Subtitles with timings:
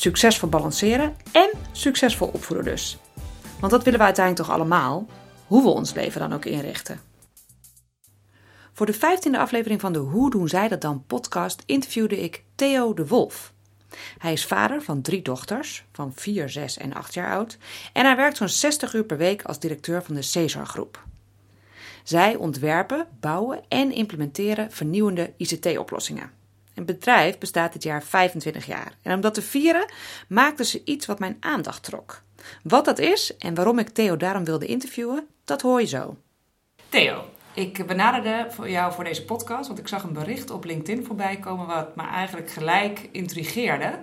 [0.00, 2.98] Succesvol balanceren en succesvol opvoeden dus.
[3.58, 5.06] Want dat willen we uiteindelijk toch allemaal,
[5.46, 7.00] hoe we ons leven dan ook inrichten.
[8.72, 12.94] Voor de vijftiende aflevering van de Hoe doen zij dat dan podcast interviewde ik Theo
[12.94, 13.52] de Wolf.
[14.18, 17.58] Hij is vader van drie dochters, van 4, 6 en 8 jaar oud,
[17.92, 21.04] en hij werkt zo'n 60 uur per week als directeur van de Cesar Groep.
[22.04, 26.39] Zij ontwerpen, bouwen en implementeren vernieuwende ICT-oplossingen.
[26.74, 28.92] Het bedrijf bestaat dit jaar 25 jaar.
[29.02, 29.92] En om dat te vieren
[30.28, 32.22] maakten ze iets wat mijn aandacht trok.
[32.62, 36.16] Wat dat is en waarom ik Theo daarom wilde interviewen, dat hoor je zo.
[36.88, 41.36] Theo, ik benaderde jou voor deze podcast, want ik zag een bericht op LinkedIn voorbij
[41.36, 43.98] komen wat me eigenlijk gelijk intrigeerde.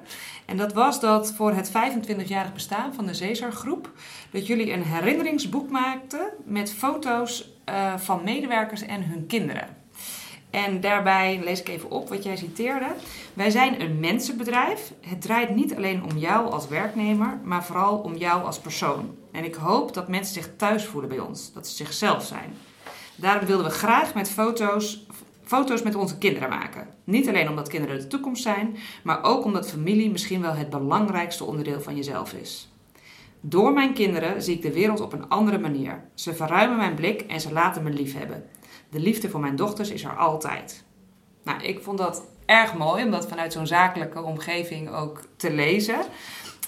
[0.45, 3.91] En dat was dat voor het 25-jarig bestaan van de Cesar Groep,
[4.31, 9.76] dat jullie een herinneringsboek maakten met foto's uh, van medewerkers en hun kinderen.
[10.65, 12.87] En daarbij lees ik even op wat jij citeerde.
[13.33, 14.93] Wij zijn een mensenbedrijf.
[15.01, 19.15] Het draait niet alleen om jou als werknemer, maar vooral om jou als persoon.
[19.31, 22.53] En ik hoop dat mensen zich thuis voelen bij ons, dat ze zichzelf zijn.
[23.15, 25.05] Daarom wilden we graag met foto's,
[25.43, 26.87] foto's met onze kinderen maken.
[27.03, 31.43] Niet alleen omdat kinderen de toekomst zijn, maar ook omdat familie misschien wel het belangrijkste
[31.43, 32.69] onderdeel van jezelf is.
[33.41, 36.03] Door mijn kinderen zie ik de wereld op een andere manier.
[36.13, 38.43] Ze verruimen mijn blik en ze laten me lief hebben.
[38.89, 40.83] De liefde voor mijn dochters is er altijd.
[41.43, 45.99] Nou, ik vond dat erg mooi om dat vanuit zo'n zakelijke omgeving ook te lezen.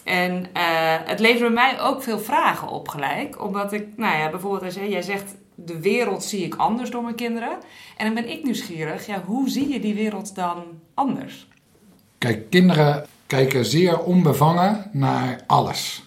[0.03, 3.43] En uh, het leverde mij ook veel vragen op gelijk.
[3.43, 5.35] Omdat ik, nou ja, bijvoorbeeld jij, zegt...
[5.55, 7.57] de wereld zie ik anders door mijn kinderen.
[7.97, 9.05] En dan ben ik nieuwsgierig.
[9.05, 10.63] Ja, hoe zie je die wereld dan
[10.93, 11.47] anders?
[12.17, 16.03] Kijk, kinderen kijken zeer onbevangen naar alles.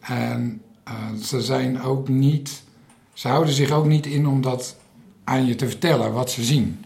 [0.00, 2.62] En uh, ze zijn ook niet...
[3.12, 4.76] Ze houden zich ook niet in om dat
[5.30, 6.84] aan je te vertellen wat ze zien.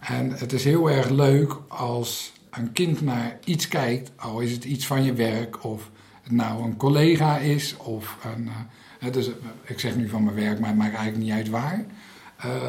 [0.00, 4.64] En het is heel erg leuk als een kind naar iets kijkt, al is het
[4.64, 5.90] iets van je werk, of
[6.22, 8.50] het nou een collega is, of een.
[9.02, 9.30] Uh, dus,
[9.64, 11.84] ik zeg nu van mijn werk, maar het maakt eigenlijk niet uit waar.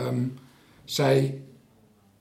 [0.07, 0.33] Um,
[0.85, 1.41] zij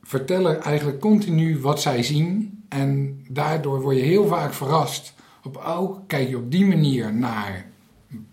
[0.03, 5.15] vertellen eigenlijk continu wat zij zien, en daardoor word je heel vaak verrast.
[5.43, 7.67] Op, oh, kijk je op die manier naar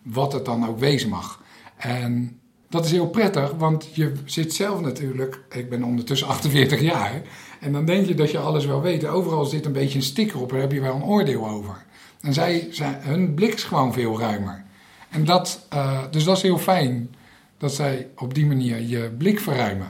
[0.01, 1.43] wat het dan ook wezen mag.
[1.77, 2.39] En
[2.69, 7.21] dat is heel prettig, want je zit zelf natuurlijk, ik ben ondertussen 48 jaar,
[7.59, 9.05] en dan denk je dat je alles wel weet.
[9.05, 11.85] Overal zit een beetje een sticker op, daar heb je wel een oordeel over.
[12.21, 14.63] En zij, zij hun blik is gewoon veel ruimer.
[15.09, 17.15] En dat, uh, dus dat is heel fijn,
[17.57, 19.87] dat zij op die manier je blik verruimen.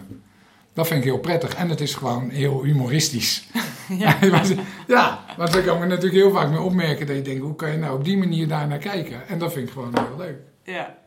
[0.73, 1.55] Dat vind ik heel prettig.
[1.55, 3.47] En het is gewoon heel humoristisch.
[3.97, 4.17] Ja,
[4.87, 7.71] ja want daar kan me natuurlijk heel vaak mee opmerken dat je denkt, hoe kan
[7.71, 9.27] je nou op die manier daar naar kijken?
[9.27, 10.37] En dat vind ik gewoon heel leuk.
[10.63, 10.97] Ja,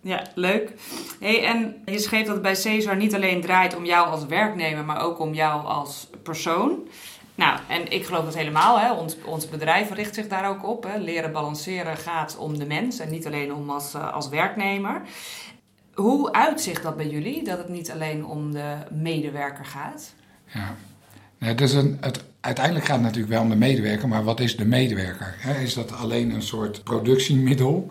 [0.00, 0.72] ja, leuk.
[1.20, 4.84] Hey, en je schreef dat het bij Cesar niet alleen draait om jou als werknemer,
[4.84, 6.88] maar ook om jou als persoon.
[7.34, 8.80] Nou, en ik geloof dat helemaal.
[8.80, 8.92] Hè.
[8.92, 10.84] Ons, ons bedrijf richt zich daar ook op.
[10.84, 10.98] Hè.
[10.98, 15.02] Leren balanceren gaat om de mens en niet alleen om als, uh, als werknemer.
[15.94, 20.14] Hoe uitzicht dat bij jullie, dat het niet alleen om de medewerker gaat?
[21.38, 24.56] Ja, dus een, het, uiteindelijk gaat het natuurlijk wel om de medewerker, maar wat is
[24.56, 25.36] de medewerker?
[25.62, 27.90] Is dat alleen een soort productiemiddel?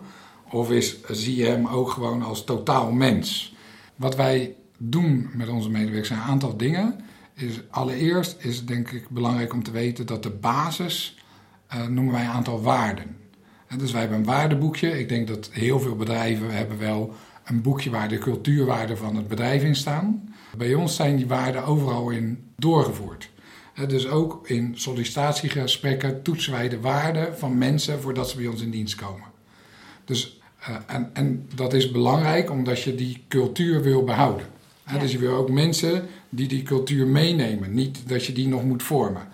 [0.50, 3.54] Of is, zie je hem ook gewoon als totaal mens?
[3.96, 7.00] Wat wij doen met onze medewerkers zijn een aantal dingen.
[7.34, 11.18] Is, allereerst is het denk ik belangrijk om te weten dat de basis
[11.74, 13.16] uh, noemen wij een aantal waarden.
[13.66, 14.98] En dus wij hebben een waardeboekje.
[14.98, 19.28] Ik denk dat heel veel bedrijven hebben wel een boekje waar de cultuurwaarden van het
[19.28, 20.34] bedrijf in staan.
[20.56, 23.30] Bij ons zijn die waarden overal in doorgevoerd.
[23.86, 28.70] Dus ook in sollicitatiegesprekken toetsen wij de waarden van mensen voordat ze bij ons in
[28.70, 29.26] dienst komen.
[30.04, 34.46] Dus uh, en, en, dat is belangrijk omdat je die cultuur wil behouden.
[34.86, 34.98] Ja.
[34.98, 38.82] Dus je wil ook mensen die die cultuur meenemen, niet dat je die nog moet
[38.82, 39.28] vormen.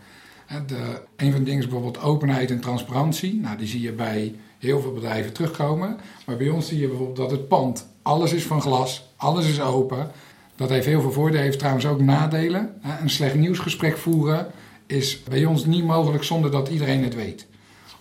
[0.67, 3.35] De, een van de dingen is bijvoorbeeld openheid en transparantie.
[3.35, 5.97] Nou, die zie je bij heel veel bedrijven terugkomen.
[6.27, 9.61] Maar bij ons zie je bijvoorbeeld dat het pand, alles is van glas, alles is
[9.61, 10.11] open.
[10.57, 12.75] Dat heeft heel veel voordelen, heeft trouwens ook nadelen.
[13.01, 14.47] Een slecht nieuwsgesprek voeren
[14.87, 17.47] is bij ons niet mogelijk zonder dat iedereen het weet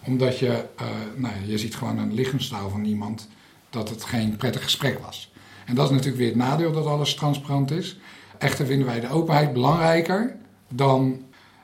[0.05, 3.27] omdat je, uh, nou je ziet gewoon een lichaamstaal van iemand
[3.69, 5.31] dat het geen prettig gesprek was.
[5.65, 7.97] En dat is natuurlijk weer het nadeel dat alles transparant is.
[8.37, 10.35] Echter vinden wij de openheid belangrijker
[10.67, 11.21] dan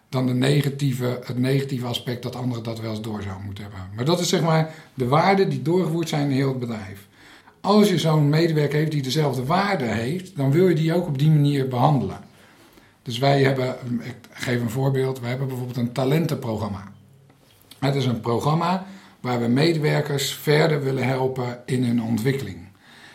[0.10, 3.82] dan de negatieve, het negatieve aspect dat anderen dat wel eens door zouden moeten hebben.
[3.96, 7.08] Maar dat is zeg maar de waarden die doorgevoerd zijn in heel het bedrijf.
[7.62, 11.18] Als je zo'n medewerker heeft die dezelfde waarden heeft, dan wil je die ook op
[11.18, 12.20] die manier behandelen.
[13.02, 16.92] Dus wij hebben, ik geef een voorbeeld, wij hebben bijvoorbeeld een talentenprogramma.
[17.80, 18.86] Het is een programma
[19.20, 22.58] waar we medewerkers verder willen helpen in hun ontwikkeling.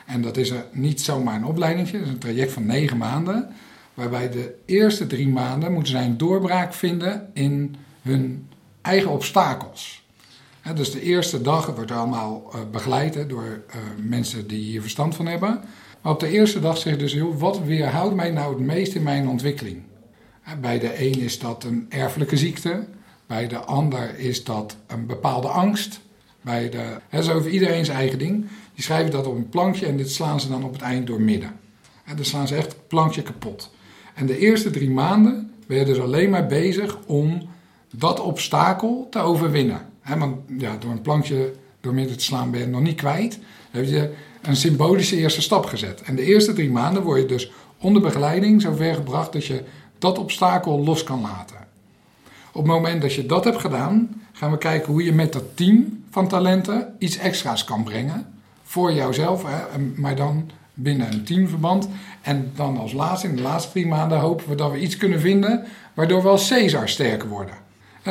[0.06, 3.49] En dat is er niet zomaar een opleidingje, dat is een traject van negen maanden.
[3.94, 8.49] Waarbij de eerste drie maanden moeten zij een doorbraak vinden in hun
[8.81, 10.05] eigen obstakels.
[10.75, 15.26] dus de eerste dag wordt allemaal uh, begeleid door uh, mensen die hier verstand van
[15.26, 15.60] hebben.
[16.00, 18.94] Maar op de eerste dag zeg je dus, joh, wat weerhoudt mij nou het meest
[18.94, 19.82] in mijn ontwikkeling?
[20.60, 22.87] bij de een is dat een erfelijke ziekte.
[23.26, 26.00] Bij de ander is dat een bepaalde angst.
[26.40, 28.46] Bij de, hè, zo over iedereen zijn eigen ding.
[28.74, 31.20] Die schrijven dat op een plankje en dit slaan ze dan op het eind door
[31.20, 31.52] midden.
[32.04, 33.70] En dan slaan ze echt het plankje kapot.
[34.14, 37.48] En de eerste drie maanden ben je dus alleen maar bezig om
[37.90, 39.80] dat obstakel te overwinnen.
[40.18, 43.38] Want ja, door een plankje door midden te slaan ben je nog niet kwijt.
[43.70, 44.12] Dan heb je
[44.42, 46.02] een symbolische eerste stap gezet.
[46.02, 49.64] En de eerste drie maanden word je dus onder begeleiding zover gebracht dat je
[49.98, 51.56] dat obstakel los kan laten.
[52.54, 55.56] Op het moment dat je dat hebt gedaan, gaan we kijken hoe je met dat
[55.56, 58.26] team van talenten iets extra's kan brengen.
[58.62, 59.44] Voor jouzelf,
[59.96, 61.88] maar dan binnen een teamverband.
[62.22, 65.20] En dan als laatste, in de laatste drie maanden, hopen we dat we iets kunnen
[65.20, 65.64] vinden
[65.94, 67.54] waardoor we als Caesar sterker worden.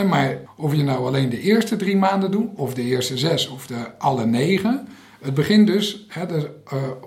[0.08, 3.68] Maar of je nou alleen de eerste drie maanden doet, of de eerste zes, of
[3.68, 4.88] de alle negen.
[5.22, 6.34] Het begint dus, uh,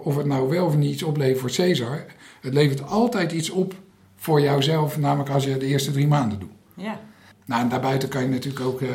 [0.02, 2.04] of het nou wel of niet iets oplevert voor Caesar.
[2.40, 3.74] Het levert altijd iets op
[4.16, 6.50] voor jouzelf, namelijk als je de eerste drie maanden doet.
[6.74, 7.00] Ja.
[7.46, 8.90] Nou, en daarbuiten kan je natuurlijk ook uh,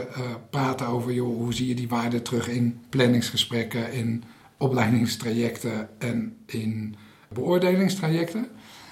[0.50, 4.24] praten over joh, hoe zie je die waarde terug in planningsgesprekken, in
[4.57, 6.95] opleidingstrajecten en in
[7.30, 8.48] beoordelingstrajecten.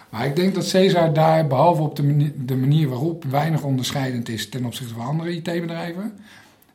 [0.09, 1.95] Maar ik denk dat Cesar daar, behalve op
[2.45, 6.19] de manier, waarop, weinig onderscheidend is ten opzichte van andere IT-bedrijven.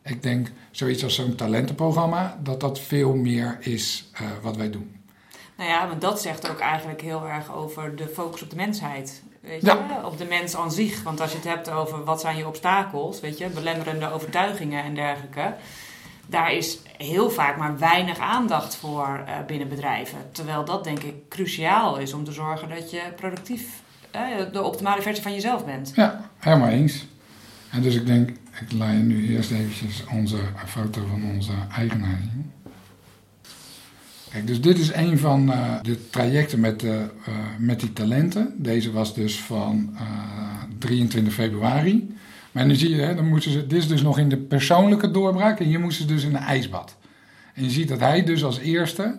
[0.02, 4.96] Ik denk zoiets als zo'n talentenprogramma, dat dat veel meer is uh, wat wij doen.
[5.56, 9.22] Nou ja, want dat zegt ook eigenlijk heel erg over de focus op de mensheid.
[9.44, 9.66] Weet je?
[9.66, 10.00] Ja.
[10.04, 11.02] Op de mens aan zich.
[11.02, 14.94] Want als je het hebt over wat zijn je obstakels, weet je, belemmerende overtuigingen en
[14.94, 15.54] dergelijke
[16.26, 20.18] daar is heel vaak maar weinig aandacht voor uh, binnen bedrijven.
[20.32, 23.82] Terwijl dat denk ik cruciaal is om te zorgen dat je productief
[24.14, 24.20] uh,
[24.52, 25.92] de optimale versie van jezelf bent.
[25.94, 27.06] Ja, helemaal eens.
[27.70, 32.18] En dus ik denk, ik laat je nu eerst eventjes onze foto van onze eigenaar
[32.22, 32.52] zien.
[34.34, 37.06] Kijk, dus dit is een van uh, de trajecten met, de,
[37.58, 38.54] met die talenten.
[38.56, 39.96] Deze was dus van
[40.78, 42.16] 23 februari.
[42.52, 45.10] Maar nu zie je, hè, dan moeten ze, dit is dus nog in de persoonlijke
[45.10, 46.96] doorbraak en hier moesten ze dus in een ijsbad.
[47.54, 49.18] En je ziet dat hij dus als eerste,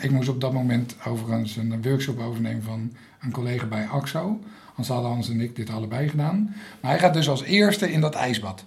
[0.00, 4.40] ik moest op dat moment overigens een workshop overnemen van een collega bij AXO.
[4.68, 6.54] Anders hadden Hans en ik dit allebei gedaan.
[6.80, 8.64] Maar hij gaat dus als eerste in dat ijsbad.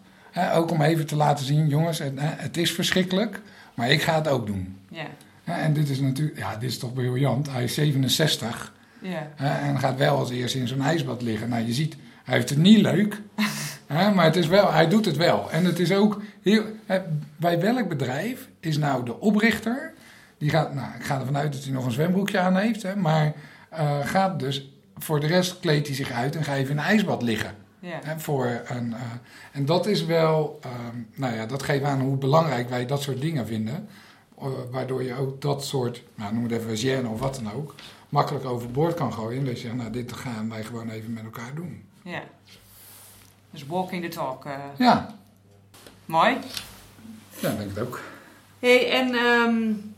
[0.53, 3.41] ook om even te laten zien, jongens, het, het, is verschrikkelijk,
[3.73, 4.75] maar ik ga het ook doen.
[4.89, 5.07] Ja.
[5.57, 7.51] En dit is natuurlijk, ja, dit is toch briljant.
[7.51, 9.27] Hij is 67 ja.
[9.37, 11.49] en gaat wel als eerste in zo'n ijsbad liggen.
[11.49, 13.21] Nou, je ziet, hij heeft het niet leuk.
[13.87, 15.51] maar het is wel, hij doet het wel.
[15.51, 16.63] En het is ook heel,
[17.37, 19.93] bij welk bedrijf is nou de oprichter?
[20.37, 22.95] Die gaat, nou, ik ga ervan uit dat hij nog een zwembroekje aan heeft, hè,
[22.95, 23.33] maar
[23.73, 26.83] uh, gaat dus voor de rest kleedt hij zich uit en ga even in een
[26.83, 27.55] ijsbad liggen.
[27.79, 27.99] Ja.
[28.03, 28.97] Hè, voor een, uh,
[29.51, 30.71] en dat is wel, uh,
[31.15, 33.87] nou ja, dat geeft aan hoe belangrijk wij dat soort dingen vinden.
[34.41, 37.75] Uh, waardoor je ook dat soort, nou, noem het even gêne of wat dan ook,
[38.09, 39.39] makkelijk overboord kan gooien.
[39.39, 41.83] En dat je zegt, nou, dit gaan wij gewoon even met elkaar doen.
[42.03, 42.23] Ja.
[43.51, 44.45] Dus walking the talk.
[44.45, 44.53] Uh.
[44.77, 45.15] Ja.
[46.05, 46.37] Mooi.
[47.39, 48.01] Ja, denk ik ook.
[48.59, 49.93] hey, en um,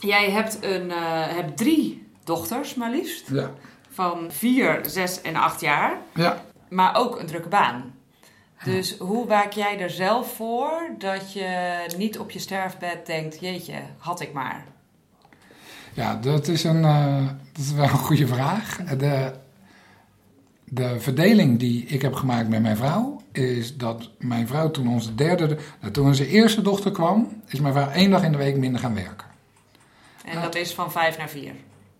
[0.00, 3.28] jij hebt, een, uh, hebt drie dochters, maar liefst.
[3.30, 3.50] Ja.
[3.90, 5.98] Van vier, zes en acht jaar.
[6.14, 6.44] Ja.
[6.68, 7.94] Maar ook een drukke baan.
[8.64, 13.80] Dus hoe waak jij er zelf voor dat je niet op je sterfbed denkt: jeetje,
[13.98, 14.64] had ik maar?
[15.92, 18.76] Ja, dat is, een, uh, dat is wel een goede vraag.
[18.76, 19.32] De,
[20.64, 25.14] de verdeling die ik heb gemaakt met mijn vrouw is dat mijn vrouw toen onze
[25.14, 28.56] derde, nou, toen onze eerste dochter kwam, is mijn vrouw één dag in de week
[28.56, 29.26] minder gaan werken.
[30.24, 31.52] En dat is van vijf naar vier?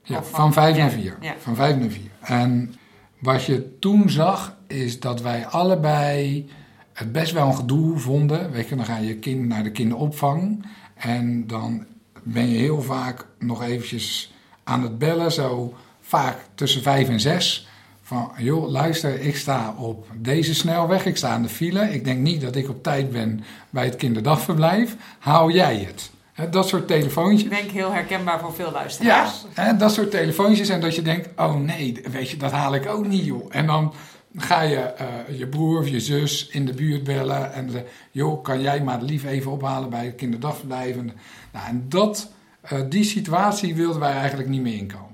[0.02, 1.16] Ja, van, van, vijf ja, naar vier.
[1.20, 1.34] Ja.
[1.38, 2.10] Van vijf naar vier.
[2.20, 2.74] En
[3.18, 6.48] wat je toen zag, is dat wij allebei
[6.92, 8.50] het best wel een gedoe vonden.
[8.50, 11.84] Weet je, dan ga je kind naar de kinderopvang en dan
[12.22, 14.32] ben je heel vaak nog eventjes
[14.64, 17.68] aan het bellen, zo vaak tussen vijf en zes
[18.02, 21.92] van, joh, luister, ik sta op deze snelweg, ik sta aan de file.
[21.92, 24.96] Ik denk niet dat ik op tijd ben bij het kinderdagverblijf.
[25.18, 26.10] Hou jij het?
[26.50, 27.42] dat soort telefoontjes.
[27.42, 29.46] Ik denk heel herkenbaar voor veel luisteraars.
[29.54, 32.86] Ja, dat soort telefoontjes en dat je denkt, oh nee, weet je, dat haal ik
[32.86, 33.46] ook niet, joh.
[33.50, 33.92] En dan
[34.36, 38.42] ga je eh, je broer of je zus in de buurt bellen en zeggen: joh,
[38.42, 40.96] kan jij maar lief even ophalen bij het kinderdagverblijf?
[40.96, 41.12] En,
[41.52, 42.32] nou, en dat,
[42.72, 45.06] uh, die situatie wilden wij eigenlijk niet meer inkomen.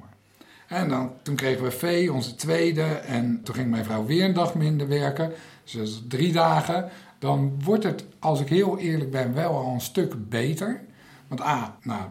[0.66, 4.33] En dan, toen kregen we V, onze tweede, en toen ging mijn vrouw weer een
[4.33, 5.33] dag minder werken,
[5.73, 6.90] dus drie dagen.
[7.18, 10.80] Dan wordt het, als ik heel eerlijk ben, wel al een stuk beter.
[11.28, 12.02] Want A, nou,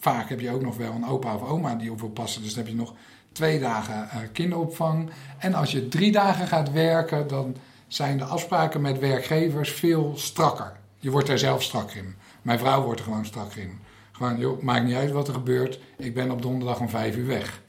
[0.00, 2.54] vaak heb je ook nog wel een opa of oma die op wil passen, dus
[2.54, 2.94] dan heb je nog
[3.32, 5.10] twee dagen uh, kinderopvang.
[5.38, 7.56] En als je drie dagen gaat werken, dan
[7.86, 10.72] zijn de afspraken met werkgevers veel strakker.
[10.98, 12.14] Je wordt er zelf strak in.
[12.42, 13.78] Mijn vrouw wordt er gewoon strak in.
[14.12, 15.80] Gewoon, joh, maakt niet uit wat er gebeurt.
[15.96, 17.62] Ik ben op donderdag om vijf uur weg.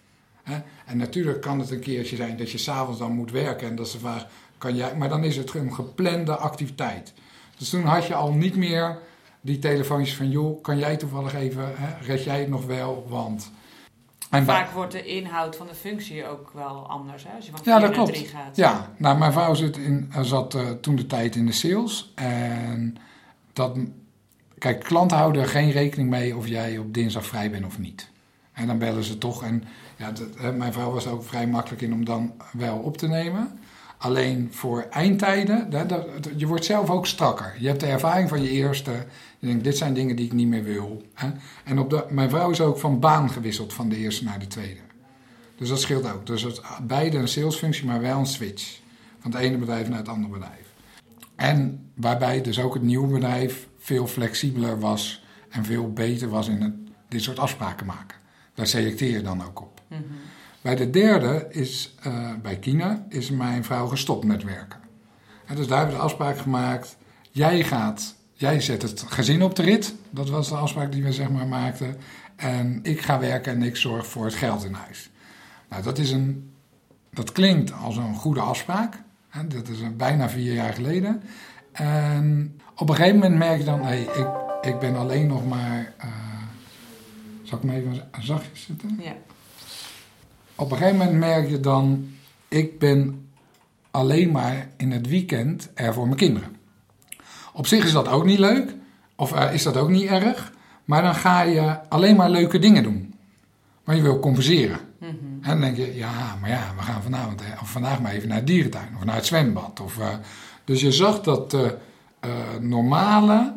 [0.85, 3.89] En natuurlijk kan het een keertje zijn dat je s'avonds dan moet werken en dat
[3.89, 4.27] ze vragen,
[4.57, 4.95] kan jij...
[4.95, 7.13] Maar dan is het een geplande activiteit.
[7.57, 8.97] Dus toen had je al niet meer
[9.41, 13.51] die telefoontjes van, joh, kan jij toevallig even, hè, red jij het nog wel, want...
[14.31, 17.35] En Vaak wordt de inhoud van de functie ook wel anders, hè?
[17.35, 18.55] als je van 4 ja, naar 3 gaat.
[18.55, 22.11] Ja, nou, mijn vrouw zat, in, zat uh, toen de tijd in de sales.
[22.15, 22.97] En
[23.53, 23.77] dat,
[24.57, 28.09] kijk, klanten houden geen rekening mee of jij op dinsdag vrij bent of niet.
[28.51, 29.43] En dan bellen ze toch.
[29.43, 29.63] En
[29.97, 33.59] ja, dat, mijn vrouw was ook vrij makkelijk in om dan wel op te nemen.
[34.01, 35.69] Alleen voor eindtijden,
[36.35, 37.55] je wordt zelf ook strakker.
[37.59, 38.91] Je hebt de ervaring van je eerste.
[39.39, 41.03] Je denkt, dit zijn dingen die ik niet meer wil.
[41.63, 44.47] En op de, mijn vrouw is ook van baan gewisseld van de eerste naar de
[44.47, 44.79] tweede.
[45.55, 46.25] Dus dat scheelt ook.
[46.25, 48.79] Dus het, beide een salesfunctie, maar wel een switch.
[49.19, 50.73] Van het ene bedrijf naar het andere bedrijf.
[51.35, 56.61] En waarbij dus ook het nieuwe bedrijf veel flexibeler was en veel beter was in
[56.61, 56.73] het,
[57.07, 58.17] dit soort afspraken maken.
[58.53, 59.81] Daar selecteer je dan ook op.
[59.87, 60.01] Mhm.
[60.61, 64.79] Bij de derde is, uh, bij Kina, is mijn vrouw gestopt met werken.
[65.45, 66.97] En dus daar hebben we de afspraak gemaakt.
[67.31, 69.95] Jij gaat, jij zet het gezin op de rit.
[70.09, 71.97] Dat was de afspraak die we zeg maar maakten.
[72.35, 75.09] En ik ga werken en ik zorg voor het geld in huis.
[75.69, 76.51] Nou, dat, is een,
[77.09, 79.01] dat klinkt als een goede afspraak.
[79.47, 81.21] Dat is bijna vier jaar geleden.
[81.71, 84.27] En op een gegeven moment merk je dan, hey, ik,
[84.61, 85.93] ik ben alleen nog maar.
[86.05, 86.11] Uh,
[87.43, 88.99] zal ik me even zachtjes zitten?
[89.01, 89.15] Ja
[90.61, 92.09] op een gegeven moment merk je dan,
[92.47, 93.29] ik ben
[93.91, 96.55] alleen maar in het weekend er voor mijn kinderen.
[97.53, 98.75] Op zich is dat ook niet leuk,
[99.15, 100.53] of uh, is dat ook niet erg,
[100.85, 103.13] maar dan ga je alleen maar leuke dingen doen.
[103.83, 104.79] Maar je wil compenseren.
[104.97, 105.09] Mm
[105.41, 108.37] En dan denk je, ja, maar ja, we gaan vanavond, of vandaag maar even naar
[108.37, 109.79] het dierentuin of naar het zwembad.
[109.79, 110.07] Of, uh,
[110.63, 111.69] dus je zag dat uh,
[112.59, 113.53] normale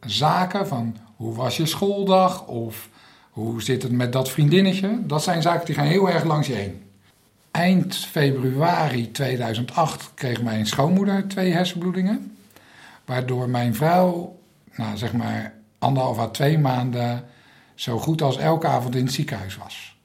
[0.00, 2.88] zaken van hoe was je schooldag of
[3.40, 4.98] hoe zit het met dat vriendinnetje?
[5.06, 6.82] Dat zijn zaken die gaan heel erg langs je heen.
[7.50, 12.36] Eind februari 2008 kreeg mijn schoonmoeder twee hersenbloedingen.
[13.04, 14.38] Waardoor mijn vrouw,
[14.74, 17.24] nou zeg maar anderhalf à twee maanden,
[17.74, 19.96] zo goed als elke avond in het ziekenhuis was.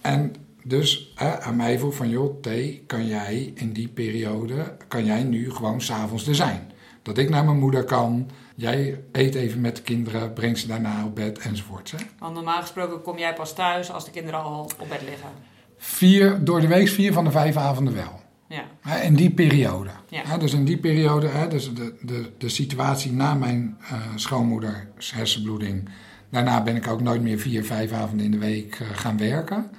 [0.00, 2.48] En dus hè, aan mij vroeg van, joh, T,
[2.86, 6.70] kan jij in die periode, kan jij nu gewoon s'avonds er zijn?
[7.06, 11.04] Dat ik naar mijn moeder kan, Jij eet even met de kinderen, breng ze daarna
[11.04, 11.90] op bed enzovoort.
[11.90, 11.96] Hè?
[12.18, 15.28] Want normaal gesproken kom jij pas thuis als de kinderen al op bed liggen.
[15.76, 18.20] Vier, door de week vier van de vijf avonden wel.
[18.48, 19.00] Ja.
[19.00, 19.90] In die periode.
[20.08, 20.38] Ja.
[20.38, 25.88] Dus in die periode, dus de, de, de situatie na mijn uh, schoonmoeders hersenbloeding.
[26.30, 29.70] Daarna ben ik ook nooit meer vier, vijf avonden in de week uh, gaan werken.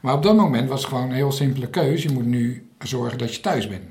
[0.00, 2.08] Maar op dat moment was het gewoon een heel simpele keuze.
[2.08, 3.84] Je moet nu zorgen dat je thuis bent.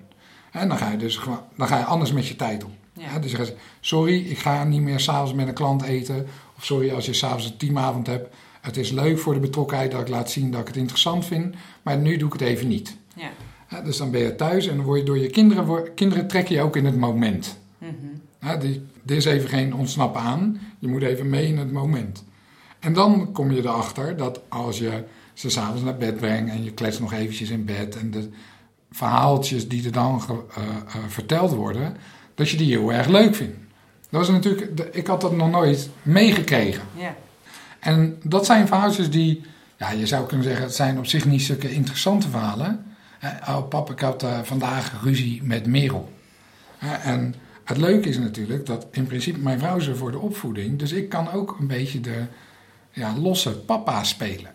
[0.52, 2.72] En dan ga je dus gewoon, dan ga je anders met je tijd om.
[2.98, 3.20] Ja.
[3.20, 6.28] dus zeggen sorry, ik ga niet meer s'avonds met een klant eten.
[6.58, 8.36] Of sorry, als je s'avonds een teamavond hebt.
[8.62, 11.56] Het is leuk voor de betrokkenheid dat ik laat zien dat ik het interessant vind.
[11.82, 12.98] Maar nu doe ik het even niet.
[13.16, 13.82] Ja.
[13.82, 16.62] dus dan ben je thuis en dan word je door je kinderen, kinderen trek je
[16.62, 17.60] ook in het moment.
[17.78, 18.60] Mm -hmm.
[18.60, 20.60] die, er is even geen ontsnappen aan.
[20.80, 22.24] Je moet even mee in het moment.
[22.80, 26.72] En dan kom je erachter dat als je ze s'avonds naar bed brengt en je
[26.72, 28.30] klets nog eventjes in bed en de
[28.92, 31.98] verhaaltjes die er dan uh, uh, verteld worden,
[32.38, 33.58] dat je die heel erg leuk vindt.
[34.10, 36.84] Dat was natuurlijk, ik had dat nog nooit meegekregen.
[36.96, 37.16] Ja.
[37.80, 39.42] En dat zijn verhaaltjes die,
[39.78, 42.86] ja, je zou kunnen zeggen, het zijn op zich niet zulke interessante verhalen.
[43.48, 46.14] oh papa, ik had uh, vandaag ruzie met Merel.
[47.04, 50.80] en het leuke is natuurlijk dat in principe mijn vrouw is er voor de opvoeding.
[50.80, 52.26] Dus ik kan ook een beetje de
[52.92, 54.52] ja, losse papa spelen.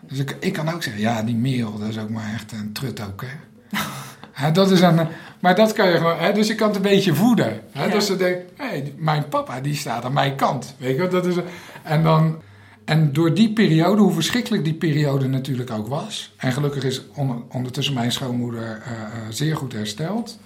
[0.00, 2.72] Dus ik, ik kan ook zeggen, ja, die Merel, dat is ook maar echt een
[2.72, 4.52] trut ook, hè.
[4.60, 5.08] dat is een,
[5.46, 7.60] maar dat kan je gewoon, hè, dus je kan het een beetje voeden.
[7.70, 7.90] Hè, ja.
[7.90, 10.74] Dus ze denkt, hey, mijn papa die staat aan mijn kant.
[10.78, 11.34] Weet je, dat is,
[11.82, 12.42] en, dan,
[12.84, 16.34] en door die periode, hoe verschrikkelijk die periode natuurlijk ook was.
[16.36, 17.02] En gelukkig is
[17.50, 18.82] ondertussen mijn schoonmoeder uh,
[19.30, 20.38] zeer goed hersteld.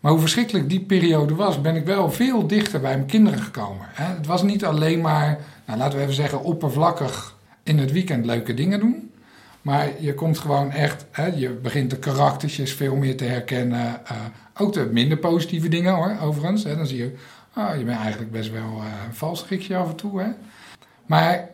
[0.00, 3.86] Maar hoe verschrikkelijk die periode was, ben ik wel veel dichter bij mijn kinderen gekomen.
[3.92, 4.14] Hè.
[4.14, 8.54] Het was niet alleen maar, nou, laten we even zeggen, oppervlakkig in het weekend leuke
[8.54, 9.10] dingen doen.
[9.62, 14.00] Maar je komt gewoon echt, hè, je begint de karaktertjes veel meer te herkennen.
[14.12, 14.16] Uh,
[14.56, 16.64] ook de minder positieve dingen hoor, overigens.
[16.64, 16.76] Hè.
[16.76, 17.14] Dan zie je,
[17.56, 20.20] oh, je bent eigenlijk best wel uh, een valstrikje af en toe.
[20.20, 20.28] Hè.
[21.06, 21.48] Maar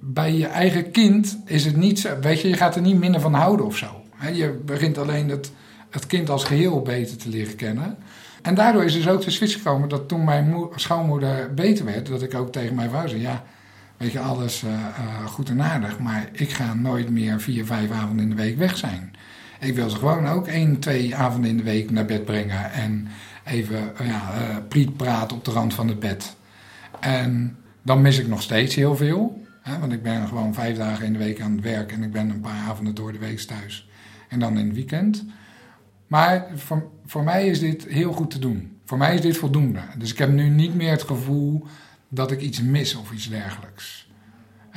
[0.00, 3.20] bij je eigen kind is het niet zo, weet je, je gaat er niet minder
[3.20, 4.02] van houden of zo.
[4.16, 4.28] Hè.
[4.28, 5.52] Je begint alleen het,
[5.90, 7.96] het kind als geheel beter te leren kennen.
[8.42, 12.22] En daardoor is dus ook de switch gekomen dat toen mijn schoonmoeder beter werd, dat
[12.22, 13.44] ik ook tegen mijn vrouw zei, ja,
[14.02, 18.24] weet je, alles uh, goed en aardig, maar ik ga nooit meer vier, vijf avonden
[18.24, 19.14] in de week weg zijn.
[19.60, 23.08] Ik wil ze gewoon ook één, twee avonden in de week naar bed brengen en
[23.44, 24.20] even uh, ja,
[24.68, 26.36] priet praten op de rand van het bed.
[27.00, 31.06] En dan mis ik nog steeds heel veel, hè, want ik ben gewoon vijf dagen
[31.06, 33.38] in de week aan het werk en ik ben een paar avonden door de week
[33.38, 33.88] thuis
[34.28, 35.24] en dan in het weekend.
[36.06, 38.76] Maar voor, voor mij is dit heel goed te doen.
[38.84, 39.80] Voor mij is dit voldoende.
[39.98, 41.66] Dus ik heb nu niet meer het gevoel
[42.14, 44.08] dat ik iets mis of iets dergelijks.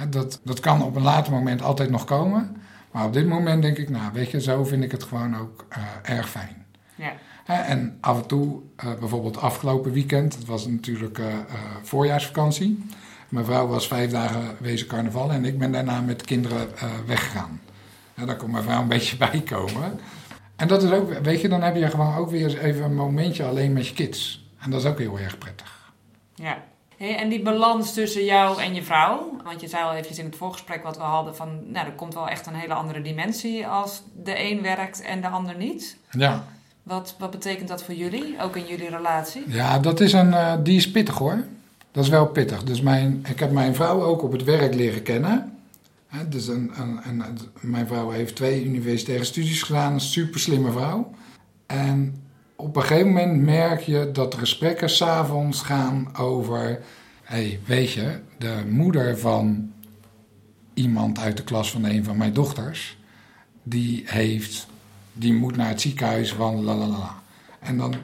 [0.10, 2.58] Dat, dat kan op een later moment altijd nog komen.
[2.92, 5.66] Maar op dit moment denk ik, nou weet je, zo vind ik het gewoon ook
[5.78, 6.66] uh, erg fijn.
[6.96, 7.14] Ja.
[7.46, 11.26] En af en toe, uh, bijvoorbeeld afgelopen weekend, het was natuurlijk uh,
[11.82, 12.84] voorjaarsvakantie.
[13.30, 16.68] Mijn vrouw was vijf dagen wezen carnaval en ik ben daarna met kinderen
[17.06, 17.62] weggegaan.
[18.14, 20.00] En daar kon mijn vrouw een beetje bij komen.
[20.56, 22.96] En dat is ook, weet je, dan heb je gewoon ook weer eens even een
[22.96, 24.48] momentje alleen met je kids.
[24.60, 25.92] En dat is ook heel erg prettig.
[26.36, 26.64] Ja.
[26.98, 30.26] Hey, en die balans tussen jou en je vrouw, want je zei al eventjes in
[30.26, 33.68] het voorgesprek wat we hadden van, nou, er komt wel echt een hele andere dimensie
[33.68, 35.98] als de een werkt en de ander niet.
[36.12, 36.44] Ja.
[36.84, 39.44] Wat, wat betekent dat voor jullie, ook in jullie relatie?
[39.48, 41.44] Ja, dat is een, uh, die is pittig hoor.
[41.92, 42.64] Dat is wel pittig.
[42.64, 45.56] Dus mijn, ik heb mijn vrouw ook op het werk leren kennen
[46.30, 46.72] dus een,
[47.04, 47.24] een,
[47.60, 51.12] mijn vrouw heeft twee universitaire studies gedaan, een super slimme vrouw.
[51.66, 52.24] En
[52.56, 56.80] op een gegeven moment merk je dat de gesprekken s'avonds gaan over.
[57.24, 59.72] hey, weet je, de moeder van
[60.74, 62.98] iemand uit de klas van een van mijn dochters,
[63.64, 64.68] die heeft,
[65.14, 67.22] die moet naar het ziekenhuis van la la la.
[67.60, 67.96] En dan,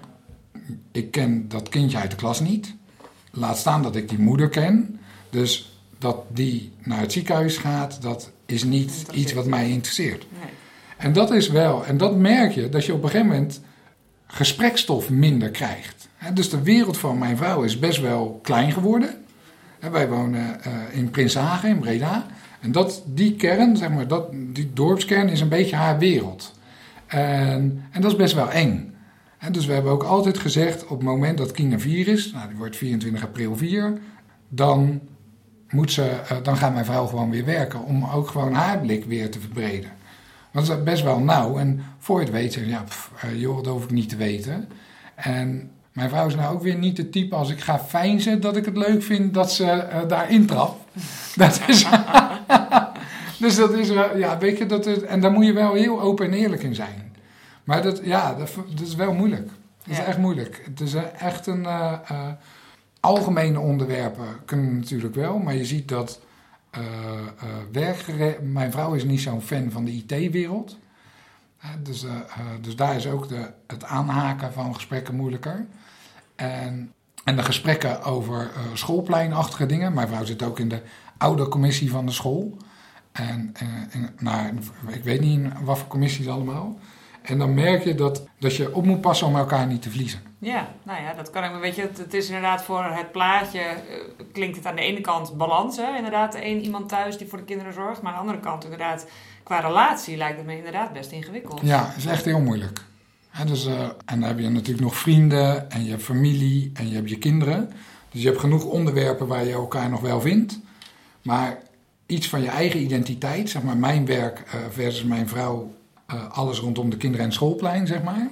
[0.92, 2.76] ik ken dat kindje uit de klas niet.
[3.32, 5.00] Laat staan dat ik die moeder ken.
[5.30, 10.26] Dus dat die naar het ziekenhuis gaat, dat is niet iets wat mij interesseert.
[10.32, 10.50] Nee.
[10.98, 13.62] En dat is wel, en dat merk je, dat je op een gegeven moment
[14.32, 16.08] gesprekstof minder krijgt.
[16.34, 19.10] Dus de wereld van mijn vrouw is best wel klein geworden.
[19.92, 22.26] Wij wonen eh, in Prinshagen, in Breda.
[22.60, 26.54] En dat, die kern, zeg maar, dat, die dorpskern is een beetje haar wereld.
[27.08, 28.94] En, en dat is best wel eng.
[29.52, 32.58] dus we hebben ook altijd gezegd, op het moment dat Kina 4 is, nou, die
[32.58, 33.98] wordt 24 april 4,
[34.50, 35.02] dan
[35.70, 39.06] moet ze, eh, dan gaat mijn vrouw gewoon weer werken om ook gewoon haar blik
[39.06, 39.92] weer te verbreden.
[40.52, 41.58] Dat is best wel nauw.
[41.58, 44.70] En voor je het je, ja, pff, eh, joh, dat hoef ik niet te weten.
[45.16, 48.56] En mijn vrouw is nou ook weer niet de type als ik ga feinzen dat
[48.56, 50.78] ik het leuk vind dat ze uh, daarin trap.
[51.36, 51.86] Dat is.
[53.40, 56.02] dus dat is wel, ja, weet je, dat is, en daar moet je wel heel
[56.02, 57.16] open en eerlijk in zijn.
[57.64, 59.50] Maar dat, ja, dat, dat is wel moeilijk.
[59.84, 60.62] Dat is echt moeilijk.
[60.66, 61.64] Het is echt een.
[61.64, 61.94] Uh,
[63.02, 66.20] Algemene onderwerpen kunnen natuurlijk wel, maar je ziet dat
[66.78, 70.78] uh, Mijn vrouw is niet zo'n fan van de IT-wereld.
[71.84, 72.12] dus, uh,
[72.62, 75.66] dus daar is ook de, het aanhaken van gesprekken moeilijker.
[76.36, 79.94] En, en de gesprekken over schoolpleinachtige dingen.
[79.94, 80.82] Mijn vrouw zit ook in de
[81.18, 82.58] oude commissie van de school.
[83.12, 83.54] En,
[83.92, 84.58] en nou,
[84.88, 86.80] ik weet niet in wat voor commissies allemaal.
[87.22, 90.31] En dan merk je dat, dat je op moet passen om elkaar niet te verliezen.
[90.42, 91.62] Ja, nou ja, dat kan ik.
[91.62, 93.60] Weet je, het, is inderdaad voor het plaatje.
[93.60, 95.96] Uh, klinkt het aan de ene kant balans, hè?
[95.96, 98.02] inderdaad, één iemand thuis die voor de kinderen zorgt.
[98.02, 99.08] Maar aan de andere kant, inderdaad,
[99.44, 101.60] qua relatie lijkt het me inderdaad best ingewikkeld.
[101.64, 102.82] Ja, is echt heel moeilijk.
[103.46, 106.96] dus, uh, en dan heb je natuurlijk nog vrienden en je hebt familie en je
[106.96, 107.72] hebt je kinderen.
[108.12, 110.60] Dus je hebt genoeg onderwerpen waar je elkaar nog wel vindt.
[111.22, 111.58] Maar
[112.06, 115.74] iets van je eigen identiteit, zeg maar mijn werk uh, versus mijn vrouw
[116.06, 118.30] eh, alles rondom de kinderen- en schoolplein, zeg maar.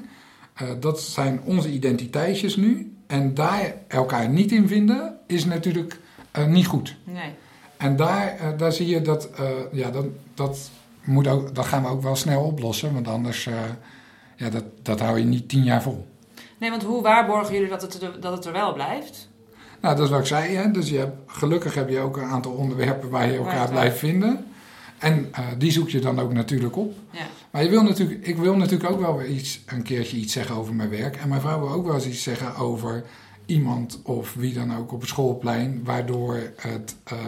[0.62, 2.98] Uh, dat zijn onze identiteitjes nu.
[3.08, 6.00] En daar elkaar niet in vinden, is natuurlijk
[6.38, 6.96] uh, niet goed.
[7.04, 7.32] Nee.
[7.78, 9.30] En daar, daar zie je dat,
[9.72, 10.70] ja, dat, dat,
[11.04, 12.94] moet ook, dat gaan we ook wel snel oplossen.
[12.94, 13.44] Want anders,
[14.36, 16.08] ja, dat, dat hou je niet tien jaar vol.
[16.58, 19.30] Nee, want hoe waarborgen jullie dat het, dat het er wel blijft?
[19.82, 20.56] Nou, dat is wat ik zei.
[20.56, 20.72] Hè?
[20.72, 24.46] Dus je hebt, gelukkig heb je ook een aantal onderwerpen waar je elkaar blijft vinden.
[24.98, 26.94] En die zoek je dan ook natuurlijk op.
[27.12, 27.26] Ja.
[27.52, 30.76] Maar je wil natuurlijk, ik wil natuurlijk ook wel iets, een keertje iets zeggen over
[30.76, 31.16] mijn werk.
[31.16, 33.04] En mijn vrouw wil ook wel eens iets zeggen over
[33.46, 37.20] iemand of wie dan ook op het schoolplein, waardoor het, uh,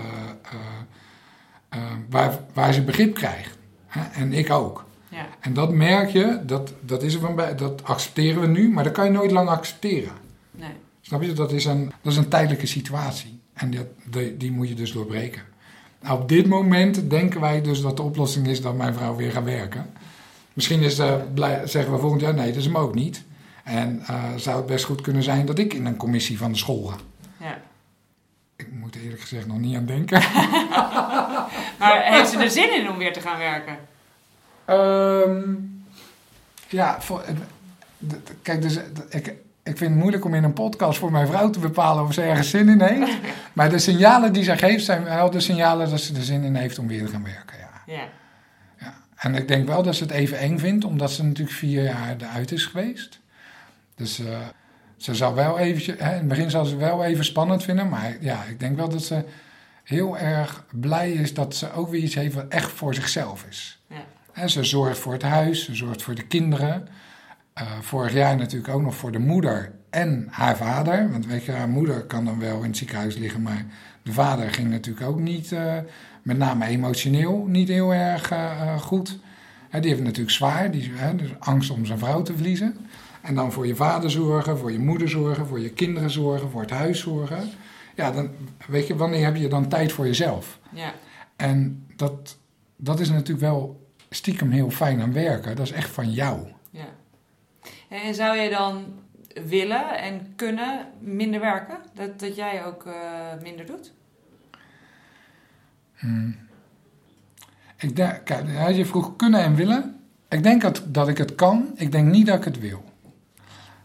[1.74, 3.58] uh, waar, waar ze begrip krijgt.
[3.88, 4.02] Hè?
[4.22, 4.86] En ik ook.
[5.10, 5.28] Ja.
[5.40, 8.84] En dat merk je, dat, dat, is er van bij, dat accepteren we nu, maar
[8.84, 10.14] dat kan je nooit lang accepteren.
[10.52, 10.72] Nee.
[11.02, 11.34] Snap je?
[11.34, 13.40] Dat is een, dat is een tijdelijke situatie.
[13.54, 13.80] En die,
[14.10, 15.42] die, die moet je dus doorbreken.
[16.02, 19.32] Nou, op dit moment denken wij dus dat de oplossing is dat mijn vrouw weer
[19.32, 19.86] gaat werken.
[20.54, 23.24] Misschien is, uh, blij, zeggen we volgend jaar nee, dat is hem ook niet.
[23.64, 26.58] En uh, zou het best goed kunnen zijn dat ik in een commissie van de
[26.58, 26.98] school ga.
[27.38, 27.62] Ja.
[28.56, 30.20] Ik moet eerlijk gezegd nog niet aan denken.
[31.80, 33.78] maar heeft ze er zin in om weer te gaan werken?
[34.70, 35.86] Um,
[36.68, 37.24] ja, voor,
[38.42, 38.76] kijk, dus,
[39.10, 39.28] ik,
[39.64, 42.22] ik vind het moeilijk om in een podcast voor mijn vrouw te bepalen of ze
[42.22, 43.18] ergens zin in heeft.
[43.54, 46.56] maar de signalen die ze geeft zijn wel de signalen dat ze er zin in
[46.56, 47.58] heeft om weer te gaan werken.
[47.58, 47.94] Ja.
[47.94, 48.04] ja.
[49.22, 52.16] En ik denk wel dat ze het even eng vindt, omdat ze natuurlijk vier jaar
[52.18, 53.20] eruit is geweest.
[53.96, 54.40] Dus uh,
[54.98, 58.18] ze zal wel eventjes, hè, in het begin zal ze wel even spannend vinden, maar
[58.20, 59.24] ja, ik denk wel dat ze
[59.84, 63.82] heel erg blij is dat ze ook weer iets heeft wat echt voor zichzelf is.
[63.88, 64.04] Ja.
[64.34, 66.88] En ze zorgt voor het huis, ze zorgt voor de kinderen.
[67.62, 71.12] Uh, vorig jaar natuurlijk ook nog voor de moeder en haar vader.
[71.12, 73.66] Want weet je, haar moeder kan dan wel in het ziekenhuis liggen, maar
[74.04, 75.78] de vader ging natuurlijk ook niet, uh,
[76.22, 79.20] met name emotioneel, niet heel erg uh, goed.
[79.72, 82.78] die heeft het natuurlijk zwaar, die, dus angst om zijn vrouw te verliezen.
[83.22, 86.62] En dan voor je vader zorgen, voor je moeder zorgen, voor je kinderen zorgen, voor
[86.62, 87.50] het huis zorgen.
[87.96, 88.30] Ja, dan
[88.68, 90.60] weet je, wanneer heb je dan tijd voor jezelf?
[90.72, 90.94] Ja.
[91.36, 92.38] En dat,
[92.76, 95.56] dat is natuurlijk wel stiekem heel fijn aan werken.
[95.56, 96.48] Dat is echt van jou.
[96.70, 96.88] Ja.
[97.90, 98.86] En zou je dan
[99.46, 101.78] willen en kunnen minder werken?
[101.94, 102.94] Dat, dat jij ook uh,
[103.42, 103.94] minder doet?
[106.02, 106.36] Hmm.
[107.78, 109.96] Ik denk, kijk, je vroeg kunnen en willen.
[110.30, 111.72] Ik denk dat, dat ik het kan.
[111.76, 112.84] Ik denk niet dat ik het wil.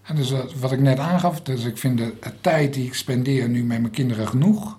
[0.03, 3.65] En dus wat ik net aangaf, dus ik vind de, tijd die ik spendeer nu
[3.65, 4.79] met mijn kinderen genoeg.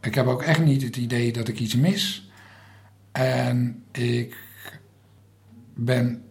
[0.00, 2.30] Ik heb ook echt niet het idee dat ik iets mis.
[3.12, 4.36] En ik
[5.74, 6.22] ben.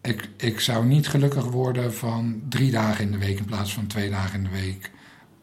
[0.00, 3.86] Ik, ik zou niet gelukkig worden van drie dagen in de week in plaats van
[3.86, 4.90] twee dagen in de week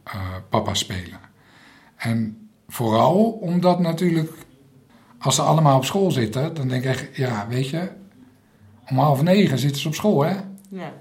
[0.07, 1.19] uh, papa spelen.
[1.95, 2.42] En
[2.73, 4.31] vooral omdat natuurlijk,
[5.19, 7.89] als ze allemaal op school zitten, dan denk ik ja, weet je,
[8.89, 10.35] om half negen zitten ze op school, hè?
[10.69, 10.93] Ja.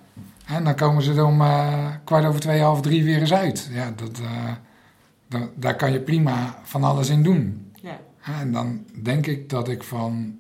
[0.47, 3.69] En dan komen ze er om uh, kwart over twee, half drie weer eens uit.
[3.73, 7.73] Ja, dat, uh, daar kan je prima van alles in doen.
[7.83, 8.01] Ja.
[8.23, 10.39] En dan denk ik dat ik van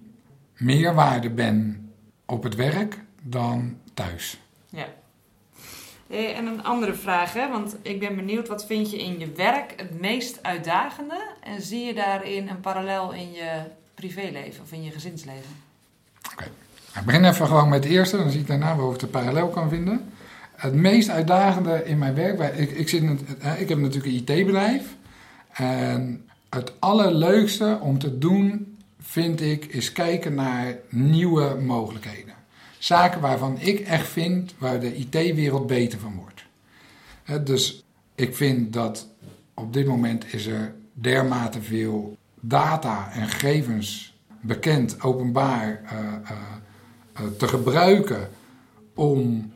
[0.57, 1.91] meerwaarde ben
[2.27, 4.41] op het werk dan thuis.
[4.69, 4.87] Ja.
[6.13, 7.51] En een andere vraag, hè?
[7.51, 11.21] want ik ben benieuwd, wat vind je in je werk het meest uitdagende?
[11.41, 13.61] En zie je daarin een parallel in je
[13.95, 15.57] privéleven of in je gezinsleven?
[16.33, 16.45] Oké.
[16.99, 19.49] Ik begin even gewoon met het eerste, dan zie ik daarna waar ik de parallel
[19.49, 20.13] kan vinden.
[20.57, 23.03] Het meest uitdagende in mijn werk, ik, ik, zit
[23.59, 24.83] ik heb natuurlijk een IT-bedrijf.
[25.53, 32.32] En het allerleukste om te doen, vind ik, is kijken naar nieuwe mogelijkheden.
[32.83, 36.45] Zaken waarvan ik echt vind waar de IT-wereld beter van wordt.
[37.47, 39.09] Dus ik vind dat
[39.55, 47.49] op dit moment is er dermate veel data en gegevens bekend, openbaar, uh, uh, te
[47.49, 48.29] gebruiken
[48.95, 49.53] om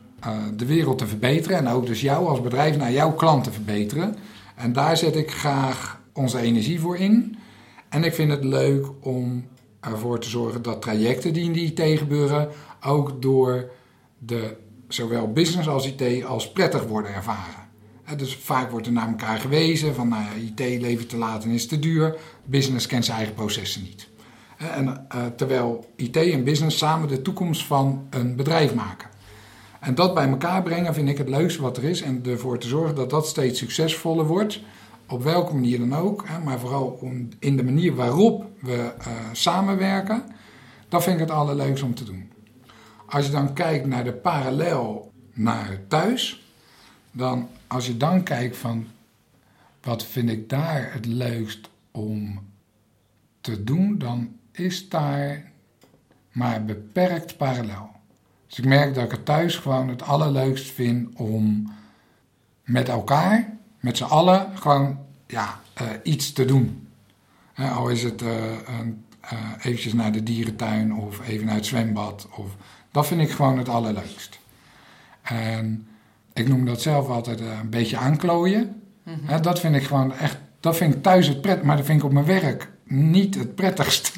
[0.55, 1.57] de wereld te verbeteren.
[1.57, 4.15] En ook dus jou als bedrijf naar jouw klant te verbeteren.
[4.55, 7.37] En daar zet ik graag onze energie voor in.
[7.89, 9.45] En ik vind het leuk om
[9.79, 12.49] ervoor te zorgen dat trajecten die in de IT gebeuren
[12.85, 13.71] ook door
[14.17, 17.65] de, zowel business als IT als prettig worden ervaren.
[18.15, 21.49] Dus vaak wordt er naar elkaar gewezen van nou ja, IT levert te laat en
[21.49, 22.17] is te duur.
[22.45, 24.07] Business kent zijn eigen processen niet.
[24.57, 29.09] En, uh, terwijl IT en business samen de toekomst van een bedrijf maken.
[29.79, 32.01] En dat bij elkaar brengen vind ik het leukste wat er is.
[32.01, 34.61] En ervoor te zorgen dat dat steeds succesvoller wordt.
[35.07, 36.25] Op welke manier dan ook.
[36.43, 40.23] Maar vooral om, in de manier waarop we uh, samenwerken.
[40.89, 42.31] Dat vind ik het allerleukste om te doen.
[43.07, 46.47] Als je dan kijkt naar de parallel naar thuis,
[47.11, 48.87] dan als je dan kijkt van
[49.81, 52.39] wat vind ik daar het leukst om
[53.41, 55.51] te doen, dan is daar
[56.31, 57.89] maar beperkt parallel.
[58.47, 61.71] Dus ik merk dat ik het thuis gewoon het allerleukst vind om
[62.63, 66.87] met elkaar, met z'n allen, gewoon ja, uh, iets te doen.
[67.55, 68.29] al is het uh,
[69.61, 72.55] eventjes naar de dierentuin of even naar het zwembad of
[72.91, 74.39] dat vind ik gewoon het allerleukst.
[75.21, 75.87] En
[76.33, 78.81] ik noem dat zelf altijd eh, een beetje aanklooien.
[79.03, 81.99] Mm dat vind ik gewoon echt, dat vind ik thuis het pret, maar dat vind
[81.99, 84.13] ik op mijn werk niet het prettigst.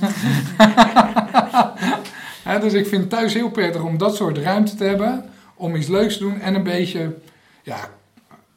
[2.61, 5.87] dus ik vind het thuis heel prettig om dat soort ruimte te hebben, om iets
[5.87, 7.17] leuks te doen en een beetje
[7.63, 7.89] ja,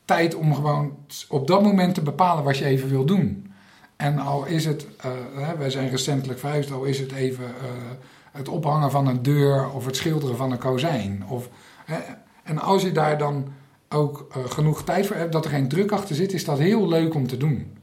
[0.04, 0.96] tijd om gewoon
[1.28, 3.52] op dat moment te bepalen wat je even wil doen.
[3.96, 4.86] En al is het,
[5.36, 7.50] uh, wij zijn recentelijk verhuisd, al is het even uh,
[8.32, 11.24] het ophangen van een deur of het schilderen van een kozijn.
[11.28, 11.48] Of,
[11.84, 11.98] hè,
[12.42, 13.52] en als je daar dan
[13.88, 16.88] ook uh, genoeg tijd voor hebt, dat er geen druk achter zit, is dat heel
[16.88, 17.76] leuk om te doen.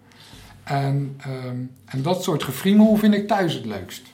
[0.63, 4.07] En, ehm, en dat soort gefriemel vind ik thuis het leukst.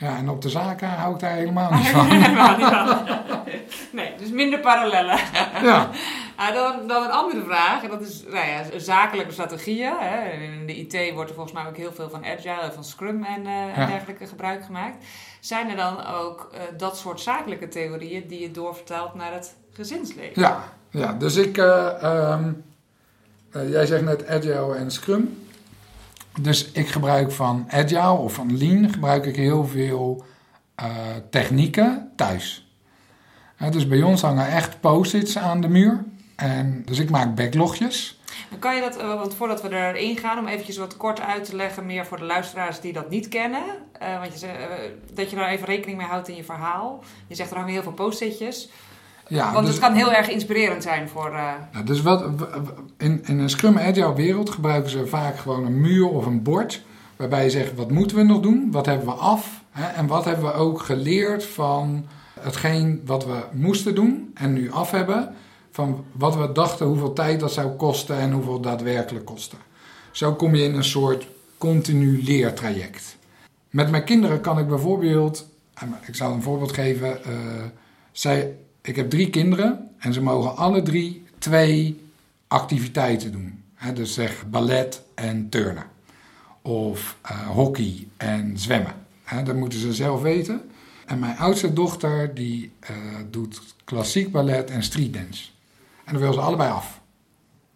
[0.00, 0.16] Ja.
[0.16, 2.06] En op de zaken hou ik daar helemaal niet van.
[2.06, 3.18] Helemaal niet van.
[3.98, 5.18] nee, dus minder parallellen.
[5.62, 5.88] Ja,
[6.36, 9.92] Ah, dan, dan een andere vraag, en dat is nou ja, zakelijke strategieën.
[9.98, 10.30] Hè.
[10.30, 13.46] In de IT wordt er volgens mij ook heel veel van Agile, van Scrum en,
[13.46, 15.04] eh, en dergelijke gebruik gemaakt.
[15.40, 20.42] Zijn er dan ook eh, dat soort zakelijke theorieën die je doorvertaalt naar het gezinsleven?
[20.42, 21.12] ja, ja.
[21.12, 21.56] dus ik...
[21.58, 22.52] eh, ehm,
[23.52, 25.48] eh, jij zegt net Agile en Scrum.
[26.42, 30.24] Dus ik gebruik van Agile of van Lean gebruik ik heel veel
[30.74, 30.86] eh,
[31.30, 32.74] technieken thuis.
[33.70, 36.04] Dus bij ons hangen echt post-its aan de muur.
[36.36, 38.20] En, dus ik maak backlogjes.
[38.58, 41.56] Kan je dat, eh, want voordat we erin gaan, om eventjes wat kort uit te
[41.56, 43.62] leggen, meer voor de luisteraars die dat niet kennen.
[43.98, 44.48] eh, want je,
[45.12, 47.02] dat je daar even rekening mee houdt in je verhaal.
[47.26, 48.68] Je zegt er hangen heel veel post-itjes.
[49.30, 51.26] Ja, want dus- het kan heel erg inspirerend zijn voor...
[51.34, 52.24] eh, Nou, dus wat,
[52.96, 56.82] in, in een Scrum Agile wereld gebruiken ze vaak gewoon een muur of een bord.
[57.16, 58.68] Waarbij je zegt, wat moeten we nog doen?
[58.70, 59.62] Wat hebben we af?
[59.70, 59.86] Hè?
[59.86, 62.06] En wat hebben we ook geleerd van
[62.40, 65.34] hetgeen wat we moesten doen en nu af hebben.
[65.70, 69.56] Van wat we dachten hoeveel tijd dat zou kosten en hoeveel daadwerkelijk kostte.
[70.10, 71.26] Zo kom je in een soort
[71.58, 73.16] continu leertraject.
[73.70, 75.48] Met mijn kinderen kan ik bijvoorbeeld,
[76.06, 77.24] ik zal een voorbeeld geven.
[77.24, 77.32] eh,
[78.12, 82.00] zij, ik heb drie kinderen en ze mogen alle drie twee
[82.46, 83.62] activiteiten doen.
[83.94, 85.84] Dus zeg ballet en turnen.
[86.62, 88.94] Of eh, hockey en zwemmen.
[89.24, 90.70] Hè, dat moeten ze zelf weten.
[91.06, 92.96] En mijn oudste dochter die eh,
[93.30, 95.48] doet klassiek ballet en streetdance.
[96.04, 97.00] En dan wil ze allebei af.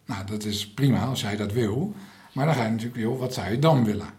[0.05, 1.93] Nou, dat is prima als jij dat wil.
[2.33, 4.09] Maar dan ga je natuurlijk wel, wat zou je dan willen?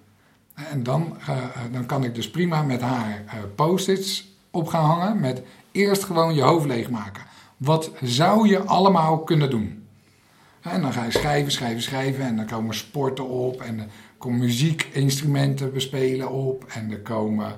[0.55, 1.37] En dan, eh,
[1.73, 5.21] dan kan ik dus prima met haar eh, post-its op gaan hangen.
[5.21, 5.43] Met
[5.77, 7.23] eerst gewoon je hoofd leegmaken.
[7.57, 9.85] Wat zou je allemaal kunnen doen?
[10.61, 12.25] En dan ga je schrijven, schrijven, schrijven.
[12.25, 13.61] En dan komen sporten op.
[13.61, 13.87] En er
[14.19, 16.65] komen muziekinstrumenten bespelen op.
[16.69, 17.57] En er komen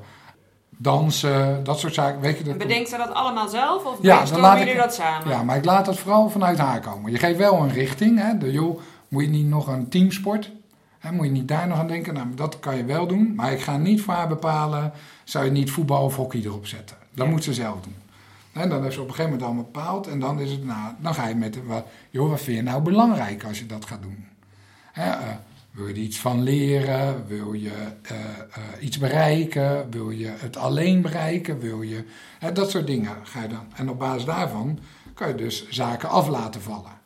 [0.76, 2.20] dansen, dat soort zaken.
[2.20, 4.78] Weet je, dat Bedenkt ze dat allemaal zelf of Ja, ja, dan laat jullie ik-
[4.78, 5.28] dat samen?
[5.28, 7.12] ja, maar ik laat het vooral vanuit haar komen.
[7.12, 8.18] Je geeft wel een richting.
[8.18, 8.38] Hè?
[8.38, 10.50] De, joh, moet je niet nog een teamsport?
[10.98, 11.12] Hè?
[11.12, 12.14] Moet je niet daar nog aan denken?
[12.14, 13.32] Nou, dat kan je wel doen.
[13.34, 14.92] Maar ik ga niet voor haar bepalen...
[15.24, 16.96] zou je niet voetbal of hockey erop zetten.
[17.14, 17.32] Dat Ja.
[17.32, 17.94] moet ze zelf doen.
[18.58, 20.06] En dan heeft ze op een gegeven moment allemaal bepaald.
[20.06, 21.66] En dan, is het, nou, dan ga je met...
[21.66, 24.24] Wat, joh, wat vind je nou belangrijk als je dat gaat doen?
[24.92, 25.34] Hè, eh,
[25.70, 27.26] wil je er iets van leren?
[27.26, 29.90] Wil je eh, eh, iets bereiken?
[29.90, 31.58] Wil je het alleen bereiken?
[31.58, 32.04] Wil je...
[32.52, 33.66] dat soort dingen ga je dan.
[33.74, 34.78] En op basis daarvan
[35.14, 36.96] kan je dus zaken af laten vallen.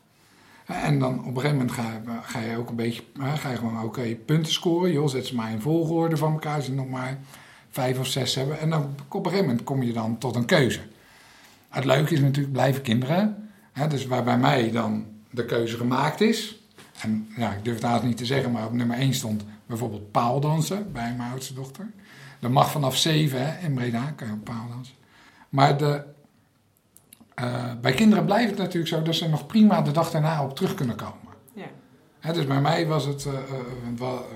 [0.66, 3.02] En dan op een gegeven moment ga, je- ga je ook een beetje...
[3.34, 4.92] ga je gewoon, oké, punten scoren.
[4.92, 6.56] Joh, zet ze maar in volgorde van elkaar.
[6.56, 7.18] Als je nog maar
[7.70, 8.58] vijf of zes hebben.
[8.60, 10.80] En dan op een gegeven moment kom je dan tot een keuze.
[11.72, 13.50] Het leuke is natuurlijk blijven kinderen.
[13.72, 16.60] Hè, dus waar bij mij dan de keuze gemaakt is.
[17.00, 20.10] En ja, ik durf het haast niet te zeggen, maar op nummer 1 stond bijvoorbeeld
[20.10, 21.90] paaldansen bij mijn oudste dochter.
[22.40, 24.94] Dat mag vanaf 7 hè, in Breda, kan je paaldansen.
[25.48, 26.04] Maar de,
[27.34, 30.56] eh, bij kinderen blijft het natuurlijk zo dat ze nog prima de dag daarna op
[30.56, 31.34] terug kunnen komen.
[31.54, 31.66] Ja.
[32.20, 33.38] Hè, dus bij mij was het, eh, eh,
[33.96, 34.26] wel,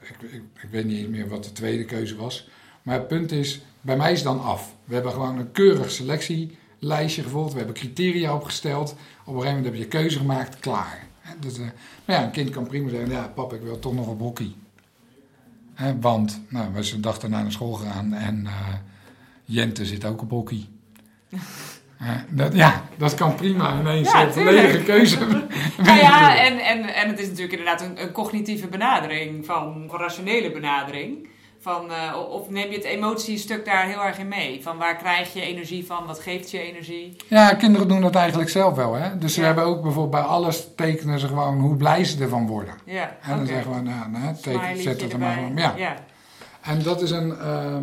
[0.00, 2.48] ik, ik, ik weet niet eens meer wat de tweede keuze was.
[2.82, 4.74] Maar het punt is, bij mij is het dan af.
[4.84, 5.90] We hebben gewoon een keurig
[6.78, 7.52] selectielijstje gevolgd.
[7.52, 8.90] We hebben criteria opgesteld.
[8.90, 11.06] Op een gegeven moment heb je keuze gemaakt, klaar.
[11.40, 11.66] Dus, eh,
[12.04, 14.54] maar ja, een kind kan prima zeggen, ja pap, ik wil toch nog op hockey.
[15.74, 18.74] Hè, want, nou, we zijn de dag daarna naar school gegaan en eh,
[19.44, 20.66] Jente zit ook op hockey.
[22.30, 25.18] Dat, ja, dat kan prima ineens Ja, een volledige keuze.
[25.84, 29.98] Nou ja, en, en, en het is natuurlijk inderdaad een, een cognitieve benadering, van, een
[29.98, 31.28] rationele benadering.
[31.74, 34.62] Van, eh, of neem je het emotiestuk daar heel erg in mee?
[34.62, 36.06] Van waar krijg je energie van?
[36.06, 37.16] Wat geeft je energie?
[37.26, 38.94] Ja, kinderen doen dat eigenlijk zelf wel.
[38.94, 39.18] Hè?
[39.18, 39.46] Dus ze Ja.
[39.46, 42.74] hebben ook bijvoorbeeld bij alles tekenen ze gewoon hoe blij ze ervan worden.
[42.84, 45.56] Ja, En dan zeggen we, nou, nou teken, zet het er maar gewoon.
[45.56, 45.74] Ja.
[45.76, 45.94] ja.
[46.62, 47.38] En dat is een.
[47.38, 47.82] ehm,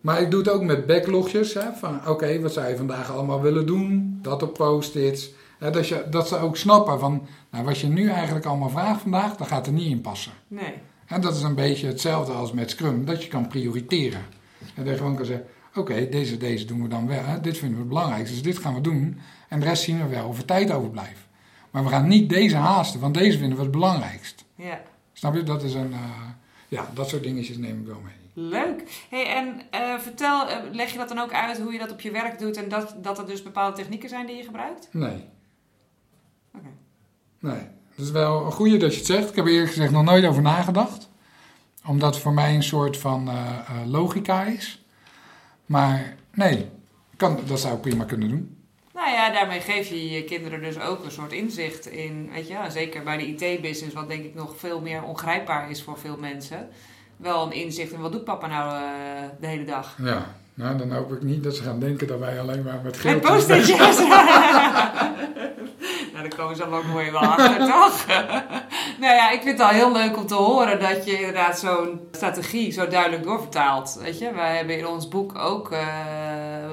[0.00, 1.54] maar ik doe het ook met backlogjes.
[1.54, 4.18] Hè, van oké, wat zou je vandaag allemaal willen doen?
[4.22, 5.30] Dat op post-its.
[5.58, 7.26] Hè, dat, je, dat ze ook snappen van.
[7.50, 10.32] Nou, wat je nu eigenlijk allemaal vraagt vandaag, dat gaat er niet in passen.
[10.48, 10.74] Nee.
[11.10, 14.24] En dat is een beetje hetzelfde als met Scrum, dat je kan prioriteren.
[14.74, 17.24] En dat je gewoon kan zeggen, oké, deze, deze doen we dan wel.
[17.24, 17.40] Hè?
[17.40, 19.20] Dit vinden we het belangrijkste, dus dit gaan we doen.
[19.48, 21.28] En de rest zien we wel of er tijd overblijft.
[21.70, 24.44] Maar we gaan niet deze haasten, want deze vinden we het belangrijkst.
[24.54, 24.80] Ja.
[25.12, 25.42] Snap je?
[25.42, 25.92] Dat is een...
[25.92, 26.28] eh,
[26.68, 28.48] ja, dat soort dingetjes neem ik wel mee.
[28.48, 29.06] Leuk.
[29.10, 32.00] Hey, en eh, vertel, eh, leg je dat dan ook uit hoe je dat op
[32.00, 34.88] je werk doet en dat, dat er dus bepaalde technieken zijn die je gebruikt?
[34.92, 35.24] Nee.
[36.54, 36.68] Oké.
[37.40, 37.62] Nee.
[38.00, 39.28] Het is wel een goede dat je het zegt.
[39.28, 41.08] Ik heb er eerlijk gezegd nog nooit over nagedacht.
[41.86, 44.84] Omdat het voor mij een soort van eh, eh, logica is.
[45.66, 46.68] Maar nee,
[47.16, 48.56] kan, dat zou ik prima kunnen doen.
[48.94, 52.56] Nou ja, daarmee geef je je kinderen dus ook een soort inzicht in, weet je,
[52.68, 56.68] zeker bij de IT-business, wat denk ik nog veel meer ongrijpbaar is voor veel mensen.
[57.16, 58.88] Wel een inzicht in wat doet papa nou uh,
[59.40, 59.96] de hele dag.
[60.02, 62.96] Ja, nou dan hoop ik niet dat ze gaan denken dat wij alleen maar met
[62.96, 63.22] geld...
[63.22, 63.96] Met post-itjes!
[66.20, 68.06] nou, daar komen ze dan ook mooi wel achter, toch?
[68.98, 72.00] nou ja, ik vind het al heel leuk om te horen dat je inderdaad zo'n
[72.12, 73.98] strategie zo duidelijk doorvertaalt.
[74.02, 75.78] Weet je, wij hebben in ons boek ook, uh,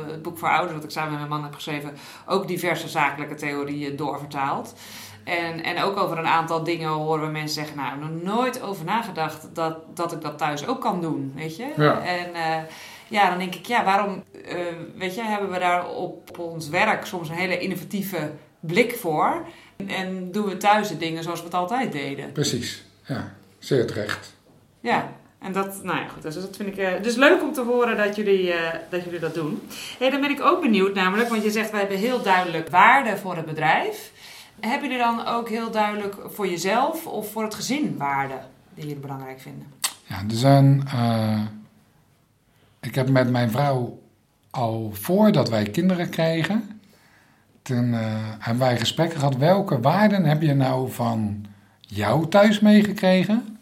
[0.07, 3.35] het boek voor ouders, wat ik samen met mijn man heb geschreven, ook diverse zakelijke
[3.35, 4.73] theorieën doorvertaald.
[5.23, 8.85] En, en ook over een aantal dingen horen we mensen zeggen, nou, nog nooit over
[8.85, 11.73] nagedacht dat, dat ik dat thuis ook kan doen, weet je.
[11.77, 12.01] Ja.
[12.01, 12.69] En uh,
[13.07, 14.55] ja, dan denk ik, ja, waarom, uh,
[14.95, 19.45] weet je, hebben we daar op ons werk soms een hele innovatieve blik voor.
[19.87, 22.31] En doen we thuis de dingen zoals we het altijd deden.
[22.31, 24.35] Precies, ja, zeer terecht.
[24.79, 27.61] Ja, en dat, nou ja, goed, dus dat vind ik uh, dus leuk om te
[27.61, 29.61] horen dat jullie, uh, dat, jullie dat doen.
[29.99, 33.17] Hey, dan ben ik ook benieuwd namelijk, want je zegt wij hebben heel duidelijk waarde
[33.17, 34.11] voor het bedrijf.
[34.59, 38.39] Hebben jullie dan ook heel duidelijk voor jezelf of voor het gezin waarden
[38.73, 39.67] die jullie belangrijk vinden?
[40.03, 40.83] Ja, er zijn.
[40.85, 41.41] Uh,
[42.79, 43.99] ik heb met mijn vrouw
[44.49, 46.76] al voordat wij kinderen kregen,
[47.67, 47.99] toen uh,
[48.39, 49.37] hebben wij gesprekken gehad.
[49.37, 51.45] Welke waarden heb je nou van
[51.79, 53.57] jou thuis meegekregen?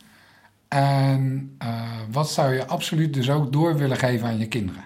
[0.67, 4.83] En uh, wat zou je absoluut dus ook door willen geven aan je kinderen?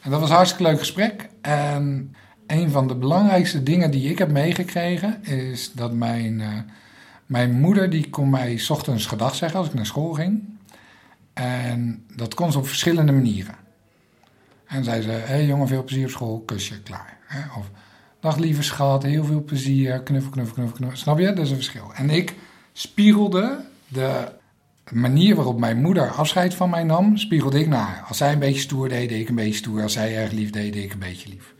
[0.00, 1.28] En dat was een hartstikke leuk gesprek.
[1.40, 2.14] En
[2.46, 6.48] een van de belangrijkste dingen die ik heb meegekregen is dat mijn, uh,
[7.26, 10.42] mijn moeder die kon mij s ochtends gedag zeggen als ik naar school ging.
[11.32, 13.54] En dat kon ze op verschillende manieren.
[14.66, 17.18] En zei ze, hé hey jongen, veel plezier op school, kusje, klaar.
[17.58, 17.70] Of,
[18.22, 20.98] dag lieve schat, heel veel plezier, knuffel, knuffel, knuffel, knuffel.
[20.98, 21.26] Snap je?
[21.26, 21.90] Dat is een verschil.
[21.94, 22.34] En ik
[22.72, 24.28] spiegelde de
[24.90, 28.04] manier waarop mijn moeder afscheid van mij nam, spiegelde ik naar haar.
[28.08, 29.82] Als zij een beetje stoer deed, deed ik een beetje stoer.
[29.82, 31.54] Als zij erg lief deed, deed ik een beetje lief.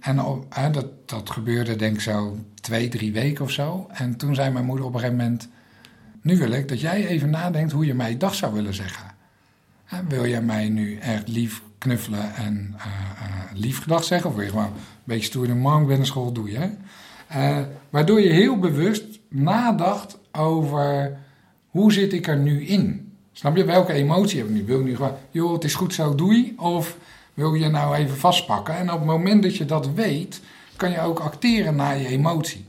[0.00, 3.86] En hè, dat, dat gebeurde denk ik zo twee, drie weken of zo.
[3.92, 5.48] En toen zei mijn moeder op een gegeven moment...
[6.22, 9.14] Nu wil ik dat jij even nadenkt hoe je mij dag zou willen zeggen.
[10.08, 14.30] Wil jij mij nu echt lief knuffelen en uh, uh, zeggen?
[14.30, 14.72] Of je gewoon een
[15.04, 15.58] beetje stoer doen?
[15.58, 16.70] Man, naar school, doe je.
[17.36, 17.58] Uh,
[17.90, 21.18] waardoor je heel bewust nadacht over
[21.68, 23.12] hoe zit ik er nu in?
[23.32, 24.64] Snap je, welke emotie heb ik nu?
[24.64, 26.54] Wil ik nu gewoon, joh, het is goed zo, doei?
[26.56, 26.96] Of
[27.34, 28.76] wil je nou even vastpakken?
[28.76, 30.40] En op het moment dat je dat weet,
[30.76, 32.64] kan je ook acteren naar je emotie.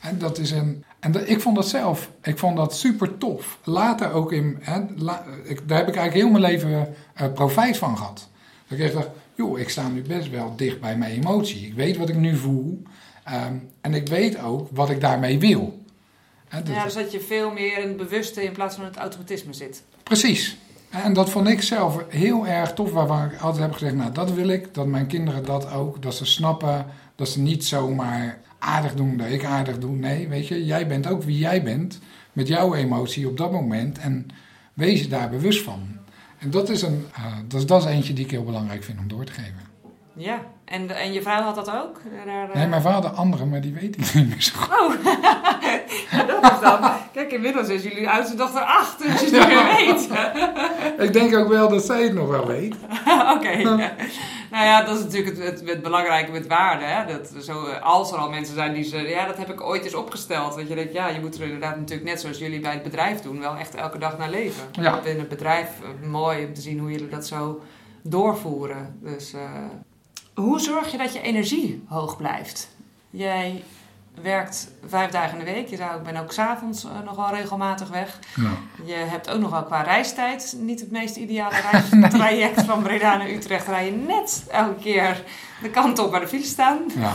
[0.00, 0.84] En dat is een.
[1.04, 3.58] En ik vond dat zelf, ik vond dat super tof.
[3.64, 7.76] Later ook in, hè, la, ik, daar heb ik eigenlijk heel mijn leven uh, profijt
[7.76, 8.28] van gehad.
[8.68, 11.66] Dat ik echt dacht, joh, ik sta nu best wel dicht bij mijn emotie.
[11.66, 12.82] Ik weet wat ik nu voel.
[13.32, 15.82] Um, en ik weet ook wat ik daarmee wil.
[16.48, 18.96] Hè, dat, ja, dus dat je veel meer in het bewuste in plaats van het
[18.96, 19.82] automatisme zit.
[20.02, 20.56] Precies.
[20.90, 24.32] En dat vond ik zelf heel erg tof, waarvan ik altijd heb gezegd, nou dat
[24.32, 28.94] wil ik, dat mijn kinderen dat ook, dat ze snappen, dat ze niet zomaar aardig
[28.94, 29.96] doen dat ik aardig doe.
[29.96, 32.00] Nee, weet je, jij bent ook wie jij bent,
[32.32, 34.26] met jouw emotie op dat moment en
[34.74, 35.80] wees je daar bewust van.
[36.38, 38.98] En dat is, een, uh, dat, is, dat is eentje die ik heel belangrijk vind
[38.98, 39.62] om door te geven.
[40.16, 42.00] Ja, en, en je vrouw had dat ook?
[42.26, 42.54] Daar, uh...
[42.54, 44.70] Nee, mijn vader andere, maar die weet ik niet meer zo goed.
[44.80, 44.94] Oh,
[46.10, 46.90] ja, dat is dan.
[47.12, 50.08] Kijk, inmiddels is jullie oudste dochter acht, dus je het weer weet.
[51.06, 52.74] ik denk ook wel dat zij het nog wel weet.
[53.34, 53.58] Oké.
[53.64, 53.92] Okay.
[54.54, 56.84] Nou ja, dat is natuurlijk het, het, het belangrijke met waarde.
[56.84, 57.06] Hè?
[57.06, 58.98] Dat zo, als er al mensen zijn die ze...
[58.98, 60.54] Ja, dat heb ik ooit eens opgesteld.
[60.54, 63.20] Dat je denkt, ja, je moet er inderdaad natuurlijk net zoals jullie bij het bedrijf
[63.20, 63.40] doen...
[63.40, 64.64] wel echt elke dag naar leven.
[64.72, 65.00] Ja.
[65.00, 65.68] Binnen het bedrijf
[66.02, 67.62] mooi om te zien hoe jullie dat zo
[68.02, 68.98] doorvoeren.
[69.02, 69.34] Dus...
[69.34, 69.40] Uh,
[70.34, 72.68] hoe zorg je dat je energie hoog blijft?
[73.10, 73.62] Jij
[74.22, 75.68] werkt vijf dagen in de week.
[75.68, 78.18] Je zou, ik ben ook s'avonds uh, nog wel regelmatig weg.
[78.36, 78.50] Ja.
[78.84, 82.64] Je hebt ook nog wel qua reistijd niet het meest ideale reistraject nee.
[82.64, 83.66] van Breda naar Utrecht.
[83.66, 85.22] Rij je net elke keer
[85.62, 86.78] de kant op waar de files staan.
[86.98, 87.12] Ja.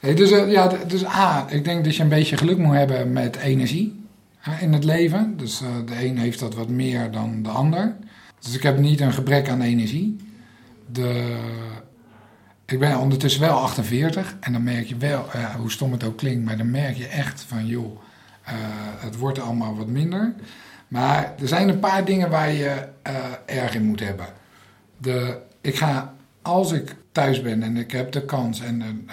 [0.00, 3.12] Hey, dus, uh, ja, dus A, ik denk dat je een beetje geluk moet hebben
[3.12, 4.06] met energie
[4.60, 5.36] in het leven.
[5.36, 7.96] Dus de een heeft dat wat meer dan de ander.
[8.40, 10.16] Dus ik heb niet een gebrek aan energie.
[10.86, 11.36] De
[12.66, 16.16] ik ben ondertussen wel 48 en dan merk je wel, uh, hoe stom het ook
[16.16, 18.00] klinkt, maar dan merk je echt van joh,
[18.48, 18.52] uh,
[18.98, 20.34] het wordt allemaal wat minder.
[20.88, 23.14] Maar er zijn een paar dingen waar je uh,
[23.46, 24.26] erg in moet hebben.
[24.96, 29.08] De, ik ga, als ik thuis ben en ik heb de kans, en,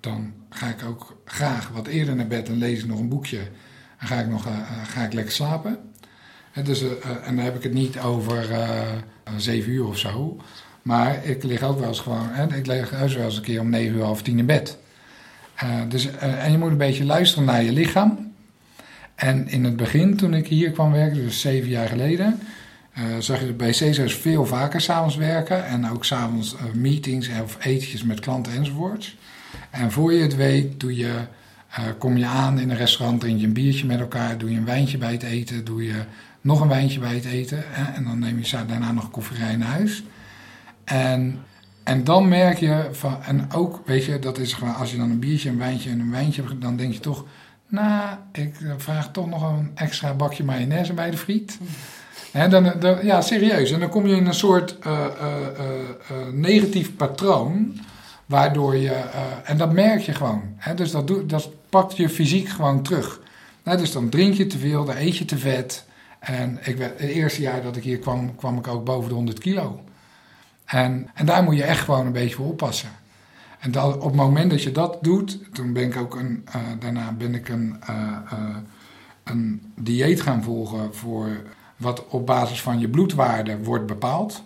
[0.00, 3.40] dan ga ik ook graag wat eerder naar bed en lees ik nog een boekje.
[3.98, 4.46] En ga ik, nog,
[4.86, 5.78] ga ik lekker slapen.
[6.52, 6.82] En, dus,
[7.24, 8.46] en dan heb ik het niet over
[9.36, 10.40] zeven uur of zo.
[10.86, 13.60] Maar ik lig ook wel eens gewoon, hè, ik lig huis wel eens een keer
[13.60, 14.78] om negen uur, half tien in bed.
[15.64, 18.32] Uh, dus, uh, en je moet een beetje luisteren naar je lichaam.
[19.14, 22.40] En in het begin, toen ik hier kwam werken, dus zeven jaar geleden,
[22.98, 25.66] uh, zag je bij Caesars veel vaker s'avonds werken.
[25.66, 29.16] En ook s'avonds meetings of etentjes met klanten enzovoorts.
[29.70, 31.14] En voor je het weet, doe je,
[31.98, 34.64] kom je aan in een restaurant, drink je een biertje met elkaar, doe je een
[34.64, 36.02] wijntje bij het eten, doe je
[36.40, 37.64] nog een wijntje bij het eten.
[37.66, 40.02] Hè, en dan neem je daarna nog koffie naar huis.
[40.86, 41.38] En,
[41.82, 45.10] en dan merk je van, en ook, weet je, dat is gewoon, als je dan
[45.10, 47.24] een biertje, een wijntje en een wijntje hebt, dan denk je toch,
[47.68, 51.58] nou, ik vraag toch nog een extra bakje mayonaise bij de friet.
[52.30, 53.70] He, dan, dan, ja, serieus.
[53.70, 57.80] En dan kom je in een soort uh, uh, negatief patroon.
[58.26, 58.92] Waardoor je.
[59.44, 60.42] en dat merk je gewoon.
[60.74, 63.20] Dus dat, doe, dat pakt je fysiek gewoon terug.
[63.62, 65.84] Dus dan drink je te veel, dan eet je te vet.
[66.18, 69.38] En ik, het eerste jaar dat ik hier kwam, kwam ik ook boven de 100
[69.38, 69.80] kilo.
[70.66, 72.88] En, en daar moet je echt gewoon een beetje voor oppassen.
[73.58, 76.44] En op het moment dat je dat doet, toen ben ik ook een,
[76.78, 77.76] daarna ben ik een,
[79.24, 81.28] een dieet gaan volgen voor
[81.76, 84.42] wat op basis van je bloedwaarde wordt bepaald.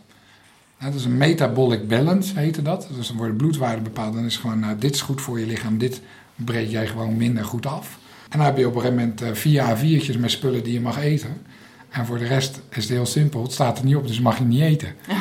[0.78, 2.88] Dat is een metabolic balance, heette dat.
[2.94, 4.14] Dus dan worden bloedwaarden bepaald.
[4.14, 6.00] Dan is gewoon, nou, dit is goed voor je lichaam, dit
[6.34, 7.98] breek jij gewoon minder goed af.
[8.28, 10.98] En dan heb je op een gegeven moment vier A4'tjes met spullen die je mag
[10.98, 11.42] eten.
[11.90, 13.42] En voor de rest is het heel simpel.
[13.42, 14.94] Het staat er niet op, dus mag je niet eten.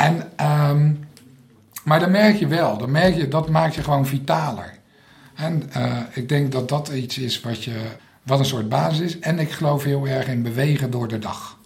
[0.00, 0.30] En,
[0.70, 1.08] um,
[1.84, 4.78] maar dan merk je wel, dan merk je, dat maakt je gewoon vitaler.
[5.34, 7.80] En uh, ik denk dat dat iets is wat je
[8.22, 9.18] wat een soort basis is.
[9.18, 11.58] En ik geloof heel erg in bewegen door de dag.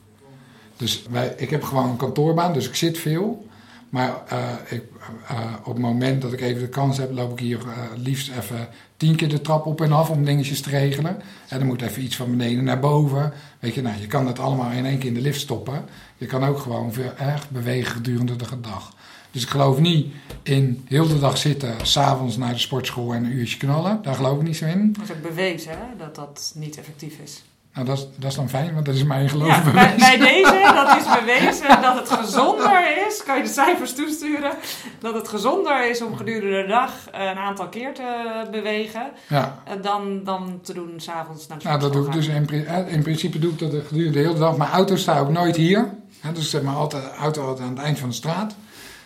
[0.77, 3.47] Dus wij, ik heb gewoon een kantoorbaan, dus ik zit veel.
[3.89, 4.83] Maar uh, ik,
[5.31, 8.31] uh, op het moment dat ik even de kans heb, loop ik hier uh, liefst
[8.31, 11.23] even tien keer de trap op en af om dingetjes te regelen.
[11.49, 13.33] En dan moet even iets van beneden naar boven.
[13.61, 15.85] Weet je, nou, je kan het allemaal in één keer in de lift stoppen.
[16.17, 18.95] Je kan ook gewoon veel echt bewegen gedurende de dag.
[19.31, 23.33] Dus ik geloof niet in heel de dag zitten, s'avonds naar de sportschool en een
[23.33, 24.03] uurtje knallen.
[24.03, 24.93] Daar geloof ik niet zo in.
[24.93, 27.43] Dat is ook bewezen hè, dat dat niet effectief is.
[27.75, 29.73] Nou, dat is, dat is dan fijn, want dat is mijn geloof ja.
[29.73, 34.53] Bij, bij, deze, dat is bewezen dat het gezonder is, kan je de cijfers toesturen,
[35.01, 39.63] dat het gezonder is om gedurende de dag een aantal keer te bewegen, ja.
[39.83, 43.39] dan, dan te doen s'avonds naar de Nou, dat doe ik dus in, in, principe
[43.39, 44.57] doe ik dat gedurende de hele dag.
[44.57, 45.95] Mijn auto staat ook nooit hier.
[46.33, 48.55] Dus zeg maar altijd, auto altijd aan het eind van de straat.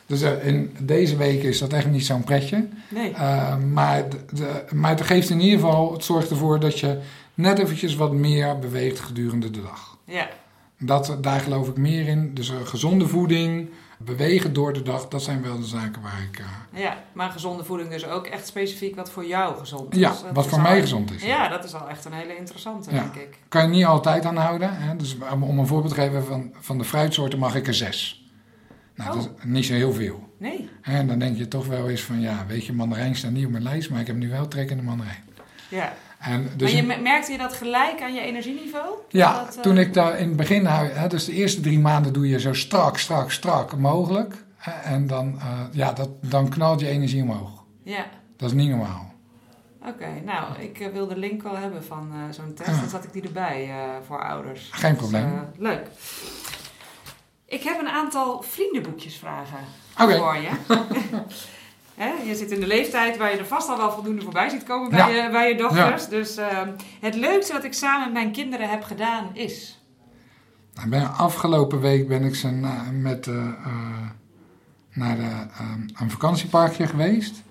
[0.06, 2.68] Dus uh, in deze week is dat echt niet zo'n pretje.
[2.88, 3.10] Nee.
[3.10, 6.98] Uh, maar, de, maar het geeft in ieder geval, het zorgt ervoor dat je
[7.39, 9.99] net eventjes wat meer beweegt gedurende de dag.
[10.05, 10.28] Ja.
[10.78, 12.34] Dat, daar geloof ik meer in.
[12.34, 16.43] Dus uh, gezonde voeding, bewegen door de dag, dat zijn wel de zaken waar ik...
[16.72, 20.01] Ja, maar gezonde voeding dus ook echt specifiek wat voor jou gezond is.
[20.01, 21.22] Ja, wat voor mij gezond is.
[21.22, 23.03] Ja, dat is al echt een hele interessante, ja.
[23.03, 23.39] denk ik.
[23.49, 24.76] Kan je niet altijd aanhouden.
[24.76, 24.97] Hè?
[24.97, 28.26] Dus om een voorbeeld te geven, van, van de fruitsoorten mag ik er zes.
[28.95, 29.16] Nou, oh.
[29.16, 30.28] dat is niet zo heel veel.
[30.39, 30.68] Nee.
[30.82, 33.51] En dan denk je toch wel eens van, ja, weet je, mandarijn staat niet op
[33.51, 35.24] mijn lijst, maar ik heb nu wel trek in de mandarijn.
[35.68, 35.95] Ja.
[36.18, 38.94] En dus maar je, merkte je dat gelijk aan je energieniveau?
[39.08, 39.62] Ja, dat, uh...
[39.62, 42.52] toen ik daar in het begin, hè, dus de eerste drie maanden doe je zo
[42.52, 44.46] strak, strak, strak mogelijk.
[44.82, 47.64] En dan, uh, ja, dat, dan knalt je energie omhoog.
[47.82, 48.06] Ja.
[48.36, 49.12] Dat is niet normaal.
[49.80, 52.70] Oké, okay, nou, ik uh, wil de link wel hebben van zo'n test.
[52.70, 52.80] Ja.
[52.80, 53.70] Dan zat ik die erbij
[54.06, 54.68] voor ouders.
[54.72, 55.30] Geen probleem.
[55.30, 55.86] Dus, leuk.
[57.46, 59.58] Ik heb een aantal vriendenboekjesvragen
[60.00, 60.18] okay.
[60.18, 60.50] voor je.
[61.99, 64.62] He, je zit in de leeftijd waar je er vast al wel voldoende voorbij ziet
[64.62, 65.24] komen bij, ja.
[65.24, 66.03] je, bij je dochters.
[66.03, 66.11] Ja.
[66.11, 66.46] Dus uh,
[67.01, 69.82] het leukste wat ik samen met mijn kinderen heb gedaan is?
[70.74, 73.53] Nou, ben, afgelopen week ben ik ze na, met, uh, uh,
[74.92, 75.46] naar de,
[76.01, 77.42] een vakantieparkje geweest.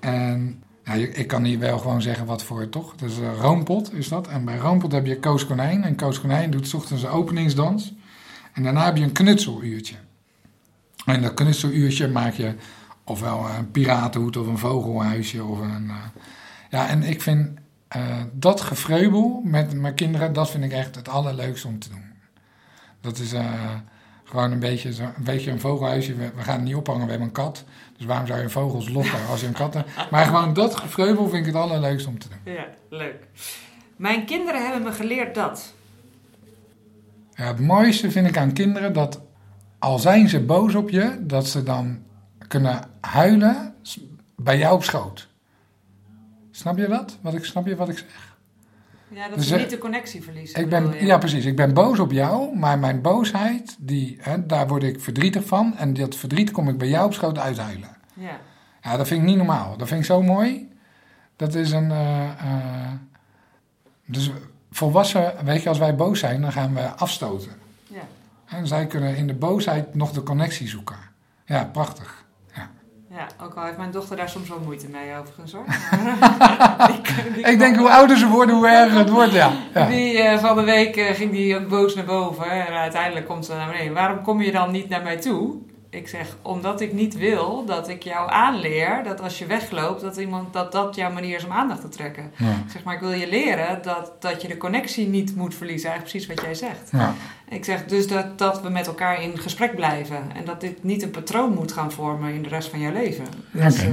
[0.00, 2.94] En nou, ik kan hier wel gewoon zeggen wat voor, toch?
[2.94, 4.28] Dus Roompot is dat.
[4.28, 5.84] En bij Roompot heb je Koos Konijn.
[5.84, 7.94] En Koos Konijn doet 's ochtends een openingsdans.
[8.52, 9.94] En daarna heb je een knutseluurtje.
[11.04, 12.54] En dat knutseluurtje maak je
[13.06, 15.44] ofwel een piratenhoed of een vogelhuisje.
[15.44, 15.94] Of een, uh,
[16.70, 17.58] ja, en ik vind
[17.96, 22.04] uh, dat gevreubel met mijn kinderen, dat vind ik echt het allerleukste om te doen.
[23.00, 23.70] Dat is uh,
[24.24, 26.14] gewoon een beetje, zo, een beetje een vogelhuisje.
[26.14, 27.64] We, we, gaan het niet ophangen, we hebben een kat.
[27.96, 30.10] Dus waarom zou je vogels lokken als je een kat hebt?
[30.10, 32.54] Maar gewoon dat gevreubel vind ik het allerleukste om te doen.
[32.54, 33.26] Ja, leuk.
[33.96, 35.74] Mijn kinderen hebben me geleerd dat...
[37.34, 39.20] Ja, het mooiste vind ik aan kinderen dat
[39.78, 41.98] al zijn ze boos op je, dat ze dan
[42.46, 43.74] kunnen huilen
[44.36, 45.28] bij jou op schoot.
[46.50, 47.18] Snap je dat?
[47.20, 48.36] Wat ik, snap je wat ik zeg?
[49.08, 50.60] Ja, dat dus, ze niet de connectie verliezen.
[50.60, 51.44] Ik ben, ja, precies.
[51.44, 55.76] Ik ben boos op jou, maar mijn boosheid, die, hè, daar word ik verdrietig van.
[55.76, 57.96] En dat verdriet kom ik bij jou op schoot uithuilen.
[58.14, 58.40] Ja.
[58.82, 59.76] Ja, dat vind ik niet normaal.
[59.76, 60.72] Dat vind ik zo mooi.
[61.36, 61.90] Dat is een...
[61.90, 62.90] Uh, uh,
[64.06, 64.30] dus
[64.70, 67.52] volwassen, weet je, als wij boos zijn, dan gaan we afstoten.
[67.86, 68.02] Ja.
[68.44, 70.96] En zij kunnen in de boosheid nog de connectie zoeken.
[71.44, 72.24] Ja, prachtig.
[73.16, 73.44] Ja.
[73.44, 75.64] ook al heeft mijn dochter daar soms wel moeite mee overigens hoor.
[77.52, 79.52] ik denk hoe ouder ze worden, hoe erger het wordt, ja.
[79.74, 79.86] ja.
[79.86, 83.46] Die uh, van de week uh, ging die ook boos naar boven en uiteindelijk komt
[83.46, 83.94] ze naar beneden.
[83.94, 85.54] Waarom kom je dan niet naar mij toe?
[85.96, 90.16] Ik zeg, omdat ik niet wil dat ik jou aanleer dat als je wegloopt, dat
[90.16, 92.32] iemand, dat, dat jouw manier is om aandacht te trekken.
[92.36, 92.50] Ja.
[92.50, 95.90] Ik zeg, maar ik wil je leren dat, dat je de connectie niet moet verliezen.
[95.90, 96.88] Eigenlijk precies wat jij zegt.
[96.92, 97.14] Ja.
[97.48, 100.32] Ik zeg dus dat, dat we met elkaar in gesprek blijven.
[100.34, 103.24] En dat dit niet een patroon moet gaan vormen in de rest van jouw leven.
[103.50, 103.92] Dus, uh,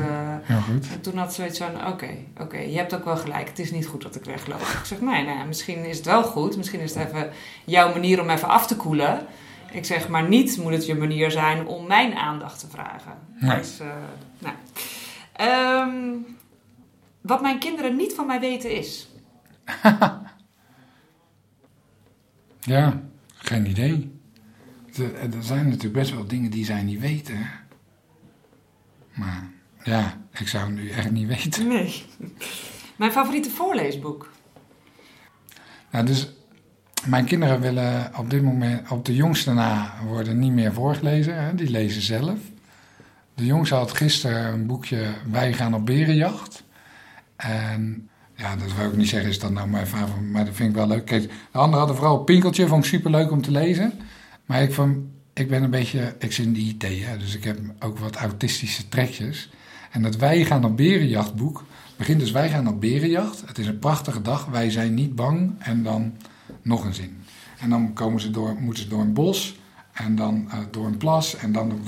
[0.66, 0.88] goed.
[0.94, 2.10] En toen had ze zoiets van, oké,
[2.42, 3.48] oké, je hebt ook wel gelijk.
[3.48, 4.60] Het is niet goed dat ik wegloop.
[4.60, 6.58] Ik zeg, nee, nou, misschien is het wel goed.
[6.58, 7.30] Misschien is het even
[7.66, 9.28] jouw manier om even af te koelen.
[9.74, 13.18] Ik zeg maar niet moet het je manier zijn om mijn aandacht te vragen.
[13.40, 13.58] Nee.
[13.58, 13.88] Dus, uh,
[14.40, 14.56] nou.
[15.90, 16.26] Um,
[17.22, 19.10] wat mijn kinderen niet van mij weten is.
[22.74, 23.02] ja,
[23.36, 24.12] geen idee.
[24.96, 27.50] Er, zijn natuurlijk best wel dingen die zij niet weten.
[29.14, 29.52] Maar
[29.84, 31.68] ja, ik zou het nu echt niet weten.
[31.68, 32.06] Nee.
[32.96, 34.32] Mijn favoriete voorleesboek?
[35.92, 36.34] Nou, dus
[37.06, 41.44] mijn kinderen willen op dit moment, op de jongste na, worden niet meer voorgelezen.
[41.44, 41.56] Hè?
[41.56, 42.40] Die lezen zelf.
[43.36, 46.64] De jongste had gisteren een boekje Wij gaan op berenjacht.
[47.36, 50.70] En ja, dat wil ik niet zeggen, is dat nou mijn favoriet, maar dat vind
[50.70, 51.06] ik wel leuk.
[51.06, 53.94] Kijk, de anderen hadden vooral Pinkeltje, vond ik superleuk om te lezen.
[54.46, 54.98] Maar ik, vond,
[55.34, 58.90] ik ben een beetje, ik zit in de IT, dus ik heb ook wat autistische
[58.90, 59.50] trekjes.
[59.92, 61.64] En dat Wij gaan op berenjachtboek
[61.96, 63.44] begint dus Wij gaan op berenjacht.
[63.46, 65.52] Het is een prachtige dag, wij zijn niet bang.
[65.60, 66.14] En dan
[66.64, 67.24] nog een zin.
[67.60, 69.56] En dan komen ze door, moeten ze door een bos
[69.94, 71.82] en dan uh, door een plas en dan...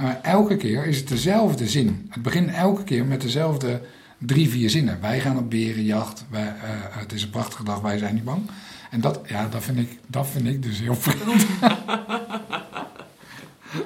[0.00, 2.06] Uh, elke keer is het dezelfde zin.
[2.10, 3.80] Het begint elke keer met dezelfde
[4.18, 5.00] drie, vier zinnen.
[5.00, 6.52] Wij gaan op berenjacht, wij, uh,
[6.90, 8.50] het is een prachtige dag, wij zijn niet bang.
[8.90, 11.46] En dat, ja, dat, vind, ik, dat vind ik dus heel vreemd.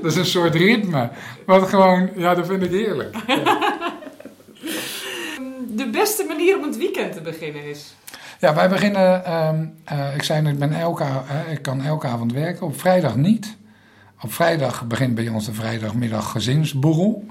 [0.02, 1.10] dat is een soort ritme.
[1.46, 3.16] Wat gewoon, ja, dat vind ik heerlijk.
[5.68, 7.94] De beste manier om het weekend te beginnen is?
[8.40, 12.32] Ja, wij beginnen, ehm, eh, ik zei ik, ben elke, uh, ik kan elke avond
[12.32, 13.56] werken, op vrijdag niet.
[14.20, 17.26] Op vrijdag begint bij ons de vrijdagmiddag gezinsborrel.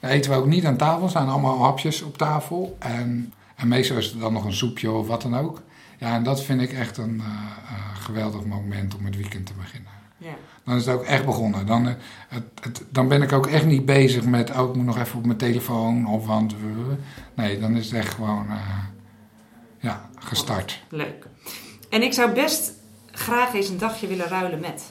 [0.00, 2.76] Daar eten we ook niet aan tafel, er staan allemaal hapjes op tafel.
[2.78, 5.62] En, en meestal is er dan nog een soepje of wat dan ook.
[5.98, 7.26] Ja, en dat vind ik echt een uh,
[7.94, 9.90] geweldig moment om het weekend te beginnen.
[10.16, 10.34] Ja.
[10.64, 11.66] Dan is het ook echt begonnen.
[11.66, 11.86] Dan,
[12.28, 15.18] het, het, dan ben ik ook echt niet bezig met, oh, ik moet nog even
[15.18, 16.54] op mijn telefoon of want.
[17.34, 18.46] Nee, dan is het echt gewoon
[19.82, 20.82] ja, gestart.
[20.88, 21.26] Leuk.
[21.90, 22.72] En ik zou best
[23.10, 24.82] graag eens een dagje willen ruilen met.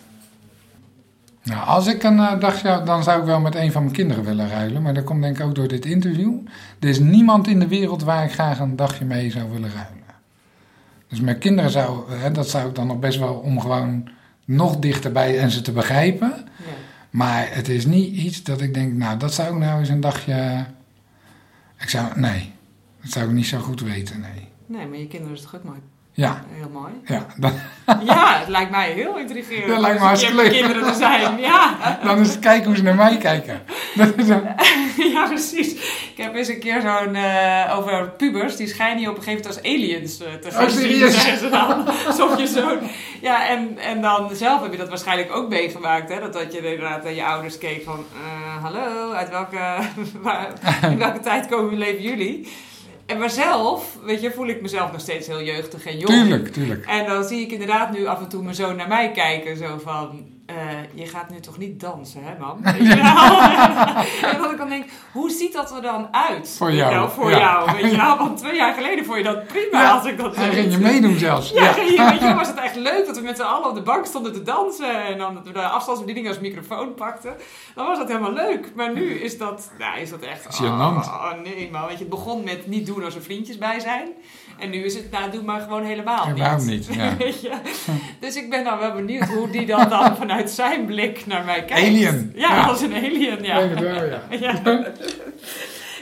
[1.43, 4.23] Nou, als ik een uh, dagje, dan zou ik wel met een van mijn kinderen
[4.23, 4.81] willen ruilen.
[4.81, 6.33] Maar dat komt denk ik ook door dit interview.
[6.79, 9.99] Er is niemand in de wereld waar ik graag een dagje mee zou willen ruilen.
[11.07, 14.09] Dus mijn kinderen zou, hè, dat zou ik dan nog best wel om gewoon
[14.45, 16.33] nog dichterbij en ze te begrijpen.
[16.57, 16.71] Ja.
[17.09, 20.01] Maar het is niet iets dat ik denk, nou, dat zou ik nou eens een
[20.01, 20.65] dagje.
[21.79, 22.51] Ik zou, nee,
[23.01, 24.50] dat zou ik niet zo goed weten, nee.
[24.71, 25.79] Nee, maar je kinderen is toch ook mooi?
[26.13, 26.43] Ja.
[26.49, 26.91] Heel mooi.
[27.05, 27.25] Ja,
[28.13, 29.67] ja, het lijkt mij heel intrigerend.
[29.67, 30.51] Dat lijkt me hartstikke leuk.
[30.51, 31.77] kinderen te zijn, ja.
[32.03, 33.61] Dan is het kijken hoe ze naar mij kijken.
[35.13, 35.73] ja, precies.
[36.11, 39.43] Ik heb eens een keer zo'n uh, over pubers, die schijnen je op een gegeven
[39.43, 41.39] moment als aliens uh, te gaan oh, serieus?
[41.39, 41.49] zien.
[41.49, 41.87] dan.
[42.07, 42.77] Alsof je zo...
[43.21, 46.19] Ja, en, en dan zelf heb je dat waarschijnlijk ook meegemaakt, hè.
[46.19, 49.77] Dat, dat je inderdaad naar je ouders keek van, uh, hallo, uit welke,
[50.21, 50.47] waar,
[50.81, 52.47] in welke tijd komen leven jullie?
[53.11, 56.13] En maar zelf, weet je, voel ik mezelf nog steeds heel jeugdig en jong.
[56.13, 56.85] Tuurlijk, tuurlijk.
[56.85, 59.57] En dan zie ik inderdaad nu af en toe mijn zoon naar mij kijken.
[59.57, 60.25] Zo van,
[60.55, 62.63] uh, je gaat nu toch niet dansen, hè man?
[64.31, 66.55] en dat ik dan denk, hoe ziet dat er dan uit?
[66.57, 66.93] Voor jou.
[66.93, 68.17] Nou, voor jou, weet je wel?
[68.17, 71.17] Want twee jaar geleden vond je dat prima als ik dat En ging je meedoen
[71.17, 71.49] zelfs.
[71.49, 71.75] Ja, ja.
[71.75, 74.05] Je, weet je, was het echt leuk dat we met z'n allen op de bank
[74.05, 75.05] stonden te dansen.
[75.05, 77.35] En dan dat we de afstandsbediening als microfoon pakten.
[77.75, 78.71] Dan was dat helemaal leuk.
[78.75, 80.61] Maar nu is dat, nou, is dat echt...
[80.61, 83.79] Oh, oh, nee, maar weet je, het begon met niet doen als er vriendjes bij
[83.79, 84.09] zijn.
[84.61, 86.37] En nu is het, nou, doe maar gewoon helemaal niet.
[86.37, 86.65] Helemaal
[87.17, 87.61] niet, ja.
[88.19, 91.65] Dus ik ben dan wel benieuwd hoe die dan, dan vanuit zijn blik naar mij
[91.65, 91.87] kijkt.
[91.87, 92.31] Alien.
[92.35, 93.59] Ja, als een alien, ja.
[93.59, 94.21] Ik wel, ja.
[94.39, 94.61] ja.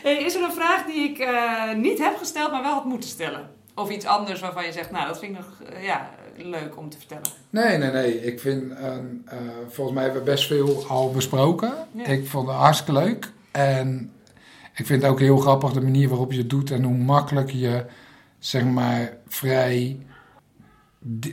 [0.03, 3.09] Hey, is er een vraag die ik uh, niet heb gesteld, maar wel had moeten
[3.09, 3.49] stellen?
[3.75, 6.89] Of iets anders waarvan je zegt, nou, dat vind ik nog uh, ja, leuk om
[6.89, 7.27] te vertellen.
[7.49, 8.25] Nee, nee, nee.
[8.25, 8.95] Ik vind, uh,
[9.69, 11.73] volgens mij hebben we best veel al besproken.
[11.91, 12.05] Ja.
[12.05, 13.31] Ik vond het hartstikke leuk.
[13.51, 14.11] En
[14.75, 17.51] ik vind het ook heel grappig de manier waarop je het doet en hoe makkelijk
[17.51, 17.85] je
[18.39, 19.97] zeg maar, vrij.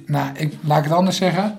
[0.06, 1.58] Nou, ik, laat ik het anders zeggen.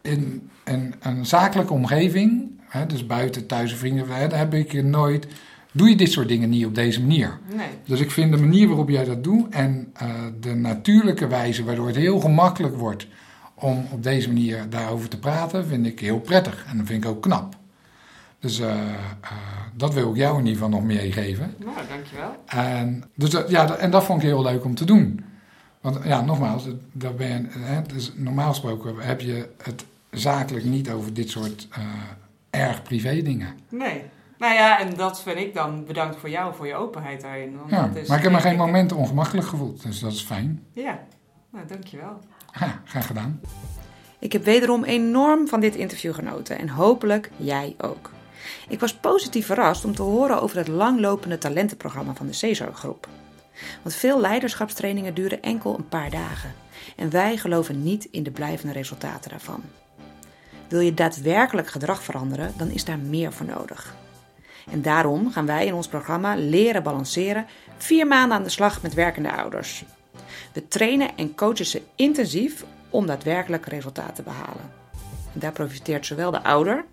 [0.00, 4.82] In, in een zakelijke omgeving, hè, dus buiten thuis en vrienden, hè, daar heb ik
[4.82, 5.26] nooit.
[5.72, 7.38] Doe je dit soort dingen niet op deze manier?
[7.54, 7.68] Nee.
[7.84, 10.10] Dus ik vind de manier waarop jij dat doet en uh,
[10.40, 13.06] de natuurlijke wijze waardoor het heel gemakkelijk wordt
[13.54, 17.10] om op deze manier daarover te praten, vind ik heel prettig en dat vind ik
[17.10, 17.57] ook knap.
[18.40, 18.74] Dus uh, uh,
[19.74, 21.54] dat wil ik jou in ieder geval nog meegeven.
[21.58, 22.36] Nou, dankjewel.
[22.46, 25.24] En, dus dat, ja, en dat vond ik heel leuk om te doen.
[25.80, 30.90] Want ja, nogmaals, dat ben je, hè, dus normaal gesproken heb je het zakelijk niet
[30.90, 31.84] over dit soort uh,
[32.50, 33.54] erg privé dingen.
[33.68, 34.02] Nee.
[34.38, 37.56] Nou ja, en dat vind ik dan bedankt voor jou, voor je openheid daarin.
[37.56, 40.22] Want ja, dat is, maar ik heb me geen moment ongemakkelijk gevoeld, dus dat is
[40.22, 40.62] fijn.
[40.72, 40.98] Ja,
[41.50, 42.18] nou dankjewel.
[42.60, 43.40] Ja, graag gedaan.
[44.18, 48.10] Ik heb wederom enorm van dit interview genoten en hopelijk jij ook.
[48.68, 53.08] Ik was positief verrast om te horen over het langlopende talentenprogramma van de Cesar Groep.
[53.82, 56.54] Want veel leiderschapstrainingen duren enkel een paar dagen.
[56.96, 59.62] En wij geloven niet in de blijvende resultaten daarvan.
[60.68, 63.94] Wil je daadwerkelijk gedrag veranderen, dan is daar meer voor nodig.
[64.70, 67.46] En daarom gaan wij in ons programma Leren Balanceren
[67.76, 69.84] vier maanden aan de slag met werkende ouders.
[70.52, 74.70] We trainen en coachen ze intensief om daadwerkelijk resultaten te behalen.
[75.34, 76.84] En daar profiteert zowel de ouder,